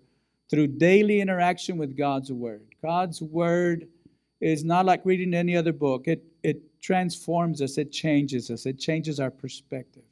through 0.49 0.67
daily 0.67 1.19
interaction 1.19 1.77
with 1.77 1.97
God's 1.97 2.31
Word. 2.31 2.63
God's 2.81 3.21
Word 3.21 3.89
is 4.39 4.63
not 4.63 4.85
like 4.85 5.01
reading 5.03 5.33
any 5.33 5.57
other 5.57 5.73
book, 5.73 6.07
it, 6.07 6.23
it 6.43 6.81
transforms 6.81 7.61
us, 7.61 7.77
it 7.77 7.91
changes 7.91 8.49
us, 8.49 8.65
it 8.65 8.79
changes 8.79 9.19
our 9.19 9.31
perspective. 9.31 10.03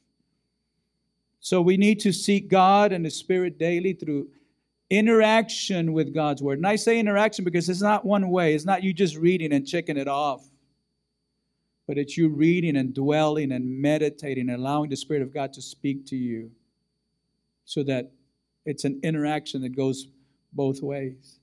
So 1.40 1.60
we 1.60 1.76
need 1.76 2.00
to 2.00 2.12
seek 2.12 2.48
God 2.48 2.92
and 2.92 3.04
the 3.04 3.10
Spirit 3.10 3.58
daily 3.58 3.92
through 3.92 4.28
interaction 4.90 5.92
with 5.92 6.14
God's 6.14 6.42
Word. 6.42 6.58
And 6.58 6.66
I 6.66 6.76
say 6.76 6.98
interaction 6.98 7.44
because 7.44 7.68
it's 7.68 7.82
not 7.82 8.04
one 8.04 8.30
way, 8.30 8.54
it's 8.54 8.64
not 8.64 8.82
you 8.82 8.92
just 8.92 9.16
reading 9.16 9.52
and 9.52 9.66
checking 9.66 9.96
it 9.96 10.08
off, 10.08 10.44
but 11.86 11.98
it's 11.98 12.16
you 12.16 12.28
reading 12.28 12.76
and 12.76 12.94
dwelling 12.94 13.52
and 13.52 13.80
meditating 13.80 14.48
and 14.48 14.58
allowing 14.58 14.90
the 14.90 14.96
Spirit 14.96 15.22
of 15.22 15.32
God 15.32 15.52
to 15.54 15.62
speak 15.62 16.06
to 16.06 16.16
you 16.16 16.50
so 17.64 17.82
that 17.82 18.12
it's 18.64 18.84
an 18.84 19.00
interaction 19.02 19.62
that 19.62 19.76
goes 19.76 20.08
both 20.52 20.82
ways. 20.82 21.40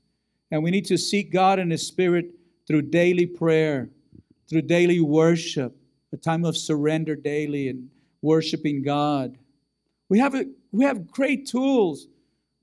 And 0.51 0.63
we 0.63 0.71
need 0.71 0.85
to 0.85 0.97
seek 0.97 1.31
God 1.31 1.59
and 1.59 1.71
His 1.71 1.85
Spirit 1.85 2.27
through 2.67 2.83
daily 2.83 3.25
prayer, 3.25 3.89
through 4.49 4.61
daily 4.63 4.99
worship, 4.99 5.75
a 6.11 6.17
time 6.17 6.45
of 6.45 6.55
surrender 6.55 7.15
daily 7.15 7.69
and 7.69 7.89
worshiping 8.21 8.83
God 8.83 9.37
we 10.13 10.19
have, 10.19 10.35
a, 10.35 10.45
we 10.71 10.85
have 10.85 11.09
great 11.09 11.47
tools. 11.47 12.05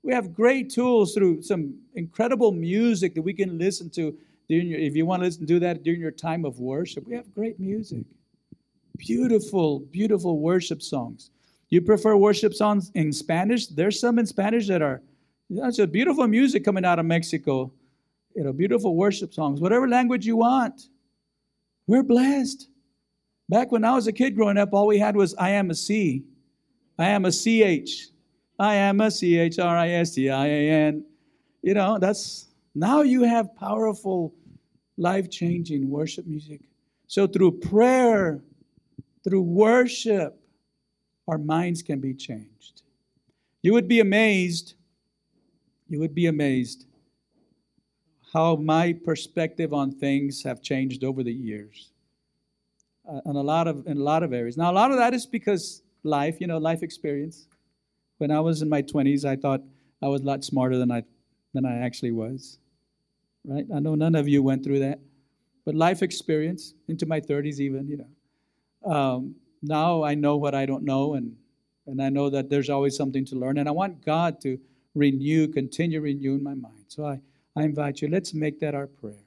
We 0.03 0.13
have 0.13 0.33
great 0.33 0.69
tools 0.69 1.13
through 1.13 1.41
some 1.41 1.75
incredible 1.95 2.53
music 2.53 3.13
that 3.15 3.21
we 3.21 3.33
can 3.33 3.57
listen 3.57 3.89
to. 3.89 4.17
During 4.47 4.67
your, 4.69 4.79
if 4.79 4.95
you 4.95 5.05
want 5.05 5.21
to 5.21 5.25
listen 5.25 5.45
to 5.47 5.59
that 5.59 5.83
during 5.83 5.99
your 5.99 6.11
time 6.11 6.45
of 6.45 6.61
worship, 6.61 7.05
we 7.05 7.13
have 7.13 7.33
great 7.35 7.59
music. 7.59 8.05
Beautiful, 8.97 9.79
beautiful 9.79 10.39
worship 10.39 10.81
songs. 10.81 11.31
You 11.67 11.81
prefer 11.81 12.15
worship 12.15 12.53
songs 12.53 12.89
in 12.95 13.11
Spanish? 13.11 13.67
There's 13.67 13.99
some 13.99 14.17
in 14.17 14.25
Spanish 14.25 14.67
that 14.67 14.81
are, 14.81 15.01
that's 15.49 15.79
a 15.79 15.87
beautiful 15.87 16.27
music 16.29 16.63
coming 16.63 16.85
out 16.85 16.99
of 16.99 17.05
Mexico. 17.05 17.69
You 18.33 18.45
know, 18.45 18.53
beautiful 18.53 18.95
worship 18.95 19.33
songs. 19.33 19.59
Whatever 19.59 19.89
language 19.89 20.25
you 20.25 20.37
want. 20.37 20.87
We're 21.85 22.03
blessed. 22.03 22.69
Back 23.49 23.73
when 23.73 23.83
I 23.83 23.93
was 23.93 24.07
a 24.07 24.13
kid 24.13 24.37
growing 24.37 24.57
up, 24.57 24.69
all 24.71 24.87
we 24.87 24.99
had 24.99 25.17
was 25.17 25.35
I 25.35 25.49
am 25.49 25.69
a 25.69 25.75
C. 25.75 26.23
I 27.01 27.09
am 27.09 27.25
a 27.25 27.31
CH. 27.31 28.09
I 28.59 28.75
am 28.75 29.01
a 29.01 29.09
C 29.09 29.37
H 29.37 29.59
R 29.59 29.77
I 29.77 29.89
S 29.89 30.11
T 30.15 30.29
I 30.29 30.47
A 30.47 30.69
N. 30.69 31.05
You 31.61 31.73
know, 31.73 31.97
that's 31.99 32.47
now 32.75 33.01
you 33.01 33.23
have 33.23 33.55
powerful, 33.55 34.33
life 34.97 35.29
changing 35.29 35.89
worship 35.89 36.25
music. 36.25 36.61
So 37.07 37.27
through 37.27 37.59
prayer, 37.59 38.41
through 39.23 39.41
worship, 39.41 40.39
our 41.27 41.37
minds 41.37 41.81
can 41.81 41.99
be 41.99 42.13
changed. 42.13 42.83
You 43.61 43.73
would 43.73 43.87
be 43.87 43.99
amazed, 43.99 44.75
you 45.87 45.99
would 45.99 46.15
be 46.15 46.27
amazed 46.27 46.85
how 48.33 48.55
my 48.55 48.93
perspective 48.93 49.73
on 49.73 49.91
things 49.91 50.41
have 50.43 50.61
changed 50.61 51.03
over 51.03 51.21
the 51.21 51.33
years. 51.33 51.91
Uh, 53.09 53.19
in 53.25 53.35
a 53.35 53.41
lot 53.41 53.67
of 53.67 53.85
in 53.87 53.97
a 53.97 54.03
lot 54.03 54.23
of 54.23 54.31
areas. 54.31 54.55
Now 54.55 54.71
a 54.71 54.73
lot 54.73 54.91
of 54.91 54.97
that 54.97 55.13
is 55.13 55.25
because 55.25 55.80
life, 56.03 56.39
you 56.39 56.47
know, 56.47 56.57
life 56.57 56.83
experience. 56.83 57.47
When 58.17 58.31
I 58.31 58.39
was 58.39 58.61
in 58.61 58.69
my 58.69 58.81
20s, 58.81 59.25
I 59.25 59.35
thought 59.35 59.61
I 60.01 60.07
was 60.07 60.21
a 60.21 60.25
lot 60.25 60.43
smarter 60.43 60.77
than 60.77 60.91
I 60.91 61.03
than 61.53 61.65
I 61.65 61.79
actually 61.79 62.11
was. 62.11 62.59
Right? 63.45 63.65
I 63.73 63.79
know 63.79 63.95
none 63.95 64.15
of 64.15 64.27
you 64.27 64.41
went 64.43 64.63
through 64.63 64.79
that. 64.79 64.99
But 65.65 65.75
life 65.75 66.01
experience 66.01 66.73
into 66.87 67.05
my 67.05 67.19
30s 67.19 67.59
even, 67.59 67.87
you 67.87 67.97
know. 67.97 68.91
Um, 68.91 69.35
now 69.61 70.03
I 70.03 70.15
know 70.15 70.37
what 70.37 70.55
I 70.55 70.65
don't 70.65 70.83
know 70.83 71.13
and 71.13 71.35
and 71.87 72.01
I 72.01 72.09
know 72.09 72.29
that 72.29 72.49
there's 72.49 72.69
always 72.69 72.95
something 72.95 73.25
to 73.25 73.35
learn 73.35 73.57
and 73.57 73.67
I 73.67 73.71
want 73.71 74.05
God 74.05 74.39
to 74.41 74.59
renew, 74.95 75.47
continue 75.47 75.99
renewing 75.99 76.43
my 76.43 76.53
mind. 76.53 76.85
So 76.87 77.05
I, 77.05 77.19
I 77.55 77.63
invite 77.63 78.01
you, 78.01 78.07
let's 78.07 78.33
make 78.33 78.59
that 78.59 78.75
our 78.75 78.87
prayer 78.87 79.25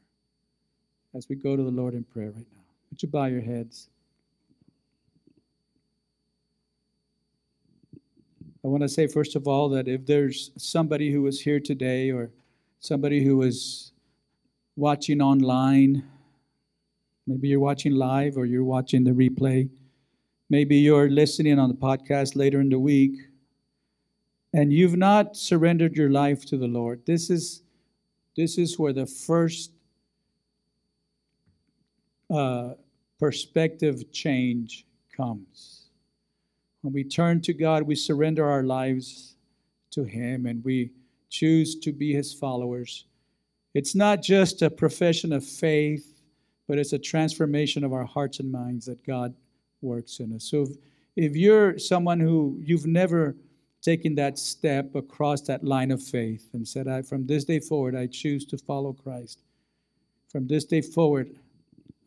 as 1.14 1.28
we 1.28 1.36
go 1.36 1.56
to 1.56 1.62
the 1.62 1.70
Lord 1.70 1.94
in 1.94 2.04
prayer 2.04 2.30
right 2.30 2.46
now. 2.52 2.62
Would 2.90 3.02
you 3.02 3.08
bow 3.08 3.26
your 3.26 3.40
heads? 3.40 3.88
I 8.64 8.68
want 8.68 8.82
to 8.82 8.88
say, 8.88 9.06
first 9.06 9.36
of 9.36 9.46
all, 9.46 9.68
that 9.70 9.88
if 9.88 10.06
there's 10.06 10.50
somebody 10.56 11.12
who 11.12 11.20
was 11.20 11.38
here 11.38 11.60
today 11.60 12.10
or 12.10 12.30
somebody 12.80 13.22
who 13.22 13.36
was 13.36 13.92
watching 14.74 15.20
online, 15.20 16.02
maybe 17.26 17.48
you're 17.48 17.60
watching 17.60 17.92
live 17.92 18.38
or 18.38 18.46
you're 18.46 18.64
watching 18.64 19.04
the 19.04 19.10
replay, 19.10 19.68
maybe 20.48 20.76
you're 20.76 21.10
listening 21.10 21.58
on 21.58 21.68
the 21.68 21.74
podcast 21.74 22.36
later 22.36 22.58
in 22.62 22.70
the 22.70 22.78
week, 22.78 23.18
and 24.54 24.72
you've 24.72 24.96
not 24.96 25.36
surrendered 25.36 25.94
your 25.94 26.08
life 26.08 26.46
to 26.46 26.56
the 26.56 26.68
Lord, 26.68 27.04
this 27.04 27.28
is, 27.28 27.64
this 28.34 28.56
is 28.56 28.78
where 28.78 28.94
the 28.94 29.06
first 29.06 29.72
uh, 32.30 32.74
perspective 33.18 34.10
change 34.10 34.86
comes. 35.14 35.73
When 36.84 36.92
we 36.92 37.02
turn 37.02 37.40
to 37.40 37.54
God, 37.54 37.84
we 37.84 37.94
surrender 37.94 38.44
our 38.44 38.62
lives 38.62 39.36
to 39.92 40.04
Him 40.04 40.44
and 40.44 40.62
we 40.62 40.90
choose 41.30 41.76
to 41.76 41.92
be 41.92 42.12
His 42.12 42.34
followers. 42.34 43.06
It's 43.72 43.94
not 43.94 44.20
just 44.20 44.60
a 44.60 44.68
profession 44.68 45.32
of 45.32 45.42
faith, 45.42 46.20
but 46.68 46.78
it's 46.78 46.92
a 46.92 46.98
transformation 46.98 47.84
of 47.84 47.94
our 47.94 48.04
hearts 48.04 48.38
and 48.38 48.52
minds 48.52 48.84
that 48.84 49.02
God 49.02 49.34
works 49.80 50.20
in 50.20 50.34
us. 50.34 50.44
So 50.44 50.64
if, 50.64 50.68
if 51.16 51.36
you're 51.36 51.78
someone 51.78 52.20
who 52.20 52.60
you've 52.62 52.86
never 52.86 53.34
taken 53.80 54.14
that 54.16 54.38
step 54.38 54.94
across 54.94 55.40
that 55.40 55.64
line 55.64 55.90
of 55.90 56.02
faith 56.02 56.50
and 56.52 56.68
said, 56.68 56.86
I, 56.86 57.00
from 57.00 57.26
this 57.26 57.44
day 57.44 57.60
forward, 57.60 57.96
I 57.96 58.08
choose 58.08 58.44
to 58.44 58.58
follow 58.58 58.92
Christ. 58.92 59.40
From 60.28 60.46
this 60.46 60.66
day 60.66 60.82
forward, 60.82 61.34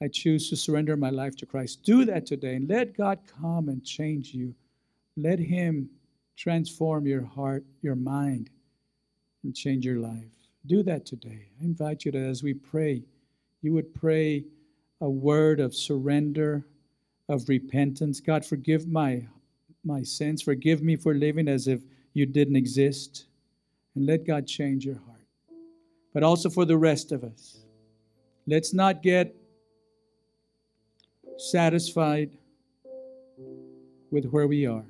I 0.04 0.08
choose 0.08 0.52
to 0.52 0.56
surrender 0.56 0.96
my 0.96 1.10
life 1.10 1.36
to 1.38 1.48
Christ. 1.48 1.82
Do 1.82 2.06
that 2.06 2.28
today 2.28 2.54
and 2.54 2.70
let 2.70 2.96
God 2.96 3.18
come 3.42 3.70
and 3.70 3.84
change 3.84 4.36
you. 4.36 4.54
Let 5.18 5.40
Him 5.40 5.90
transform 6.38 7.08
your 7.08 7.26
heart, 7.26 7.66
your 7.82 7.96
mind, 7.96 8.52
and 9.44 9.56
change 9.56 9.84
your 9.84 10.00
life. 10.00 10.32
Do 10.68 10.84
that 10.84 11.06
today. 11.06 11.50
I 11.60 11.66
invite 11.66 12.06
you 12.06 12.12
to, 12.12 12.20
as 12.20 12.44
we 12.44 12.54
pray, 12.54 13.04
you 13.62 13.74
would 13.74 13.94
pray 13.96 14.46
a 15.02 15.10
word 15.10 15.60
of 15.60 15.74
surrender, 15.74 16.66
of 17.30 17.50
repentance. 17.50 18.20
God, 18.20 18.46
forgive 18.46 18.88
my, 18.88 19.26
my 19.84 20.04
sins. 20.04 20.42
Forgive 20.42 20.84
me 20.84 20.96
for 20.96 21.16
living 21.16 21.48
as 21.48 21.68
if 21.68 21.82
you 22.14 22.26
didn't 22.26 22.56
exist. 22.56 23.26
And 23.96 24.06
let 24.06 24.28
God 24.28 24.46
change 24.46 24.86
your 24.86 25.00
heart. 25.00 25.26
But 26.14 26.24
also 26.24 26.50
for 26.50 26.66
the 26.66 26.78
rest 26.78 27.12
of 27.12 27.24
us. 27.24 27.64
Let's 28.46 28.74
not 28.74 29.02
get 29.02 29.36
satisfied 31.38 32.38
with 34.12 34.26
where 34.26 34.48
we 34.48 34.66
are. 34.68 34.86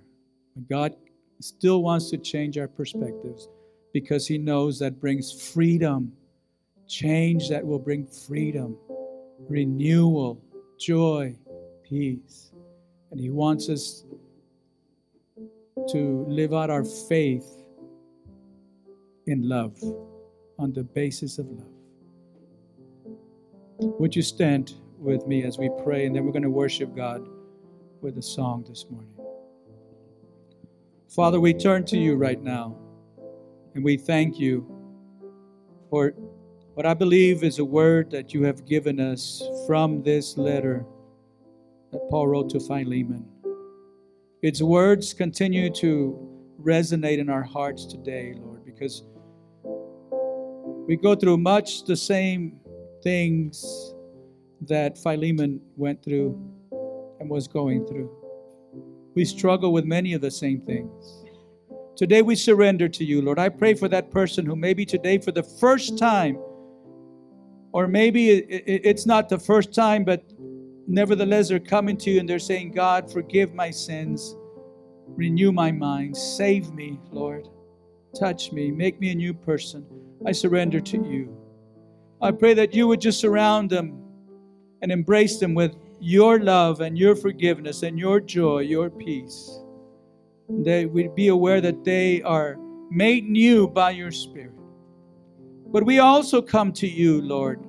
God 0.69 0.95
still 1.39 1.83
wants 1.83 2.09
to 2.09 2.17
change 2.17 2.57
our 2.57 2.67
perspectives 2.67 3.49
because 3.93 4.27
He 4.27 4.37
knows 4.37 4.79
that 4.79 4.99
brings 4.99 5.51
freedom, 5.51 6.11
change 6.87 7.49
that 7.49 7.65
will 7.65 7.79
bring 7.79 8.05
freedom, 8.07 8.77
renewal, 9.49 10.41
joy, 10.79 11.35
peace. 11.83 12.51
And 13.11 13.19
He 13.19 13.29
wants 13.29 13.69
us 13.69 14.05
to 15.89 16.25
live 16.27 16.53
out 16.53 16.69
our 16.69 16.83
faith 16.83 17.63
in 19.27 19.47
love, 19.47 19.77
on 20.57 20.73
the 20.73 20.83
basis 20.83 21.37
of 21.37 21.47
love. 21.47 21.67
Would 23.79 24.15
you 24.15 24.21
stand 24.21 24.73
with 24.97 25.27
me 25.27 25.43
as 25.43 25.57
we 25.57 25.69
pray, 25.83 26.05
and 26.05 26.15
then 26.15 26.25
we're 26.25 26.31
going 26.31 26.43
to 26.43 26.49
worship 26.49 26.95
God 26.95 27.27
with 28.01 28.17
a 28.17 28.21
song 28.21 28.65
this 28.67 28.85
morning. 28.89 29.16
Father, 31.09 31.39
we 31.39 31.53
turn 31.53 31.85
to 31.85 31.97
you 31.97 32.15
right 32.15 32.41
now, 32.41 32.75
and 33.73 33.83
we 33.83 33.95
thank 33.95 34.37
you 34.37 34.67
for 35.89 36.13
what 36.73 36.85
I 36.85 36.93
believe 36.93 37.43
is 37.43 37.59
a 37.59 37.65
word 37.65 38.11
that 38.11 38.33
you 38.33 38.43
have 38.43 38.65
given 38.65 38.99
us 38.99 39.41
from 39.65 40.03
this 40.03 40.37
letter 40.37 40.85
that 41.93 42.01
Paul 42.09 42.27
wrote 42.27 42.49
to 42.49 42.59
Philemon. 42.59 43.25
Its 44.41 44.61
words 44.61 45.13
continue 45.13 45.69
to 45.75 46.19
resonate 46.61 47.19
in 47.19 47.29
our 47.29 47.41
hearts 47.41 47.85
today, 47.85 48.35
Lord, 48.37 48.65
because 48.65 49.03
we 50.87 50.97
go 50.97 51.15
through 51.15 51.37
much 51.37 51.85
the 51.85 51.95
same 51.95 52.59
things 53.01 53.95
that 54.61 54.97
Philemon 54.97 55.61
went 55.77 56.03
through 56.03 56.37
and 57.21 57.29
was 57.29 57.47
going 57.47 57.87
through. 57.87 58.11
We 59.17 59.25
struggle 59.25 59.73
with 59.73 59.83
many 59.83 60.13
of 60.13 60.21
the 60.21 60.29
same 60.29 60.61
things. 60.61 61.25
Today 61.95 62.21
we 62.21 62.35
surrender 62.35 62.87
to 62.87 63.03
you, 63.03 63.23
Lord. 63.23 63.39
I 63.39 63.49
pray 63.49 63.73
for 63.73 63.87
that 63.87 64.11
person 64.11 64.45
who 64.45 64.55
maybe 64.55 64.85
today, 64.85 65.17
for 65.17 65.31
the 65.31 65.41
first 65.41 65.97
time, 65.97 66.37
or 67.71 67.87
maybe 67.87 68.29
it's 68.29 69.07
not 69.07 69.27
the 69.27 69.39
first 69.39 69.73
time, 69.73 70.03
but 70.03 70.23
nevertheless 70.87 71.49
they're 71.49 71.59
coming 71.59 71.97
to 71.97 72.11
you 72.11 72.19
and 72.19 72.29
they're 72.29 72.37
saying, 72.37 72.73
God, 72.73 73.11
forgive 73.11 73.55
my 73.55 73.71
sins, 73.71 74.35
renew 75.07 75.51
my 75.51 75.71
mind, 75.71 76.15
save 76.15 76.71
me, 76.71 76.99
Lord. 77.09 77.47
Touch 78.19 78.51
me, 78.51 78.69
make 78.69 78.99
me 78.99 79.09
a 79.09 79.15
new 79.15 79.33
person. 79.33 79.83
I 80.27 80.31
surrender 80.31 80.79
to 80.79 80.97
you. 80.97 81.35
I 82.21 82.29
pray 82.29 82.53
that 82.53 82.75
you 82.75 82.87
would 82.87 83.01
just 83.01 83.19
surround 83.19 83.71
them 83.71 83.99
and 84.83 84.91
embrace 84.91 85.39
them 85.39 85.55
with 85.55 85.75
your 85.99 86.39
love 86.39 86.81
and 86.81 86.97
your 86.97 87.15
forgiveness 87.15 87.83
and 87.83 87.97
your 87.97 88.19
joy, 88.19 88.59
your 88.59 88.89
peace. 88.89 89.59
They 90.49 90.85
would 90.85 91.15
be 91.15 91.27
aware 91.27 91.61
that 91.61 91.83
they 91.83 92.21
are 92.21 92.57
made 92.89 93.27
new 93.27 93.67
by 93.67 93.91
your 93.91 94.11
Spirit. 94.11 94.53
But 95.67 95.85
we 95.85 95.99
also 95.99 96.41
come 96.41 96.71
to 96.73 96.87
you, 96.87 97.21
Lord, 97.21 97.59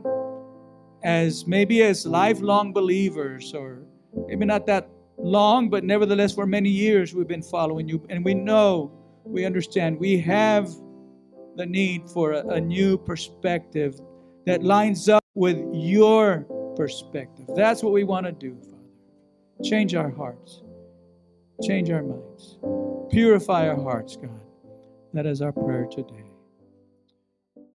as 1.03 1.47
maybe 1.47 1.83
as 1.83 2.07
lifelong 2.07 2.72
believers, 2.72 3.53
or 3.55 3.83
maybe 4.29 4.45
not 4.45 4.66
that 4.66 4.89
long, 5.18 5.68
but 5.68 5.83
nevertheless 5.83 6.33
for 6.33 6.47
many 6.47 6.70
years 6.70 7.14
we've 7.14 7.26
been 7.26 7.43
following 7.43 7.89
you. 7.89 8.05
And 8.09 8.24
we 8.24 8.35
know, 8.35 8.93
we 9.24 9.45
understand, 9.45 9.99
we 9.99 10.18
have 10.20 10.70
the 11.57 11.66
need 11.66 12.09
for 12.09 12.33
a, 12.33 12.47
a 12.49 12.61
new 12.61 12.97
perspective 12.97 14.01
that 14.47 14.62
lines 14.62 15.09
up 15.09 15.24
with 15.35 15.59
your 15.72 16.47
perspective. 16.79 17.47
That's 17.57 17.83
what 17.83 17.93
we 17.93 18.05
want 18.05 18.24
to 18.26 18.33
do, 18.33 18.57
Father. 18.62 19.68
Change 19.68 19.97
our 19.97 20.11
hearts, 20.11 20.62
change 21.62 21.91
our 21.91 22.05
minds, 22.05 22.59
purify 23.11 23.68
our 23.68 23.83
hearts, 23.83 24.16
God. 24.16 24.41
That 25.12 25.26
is 25.26 25.43
our 25.43 25.53
prayer 25.53 25.87
today. 25.91 26.28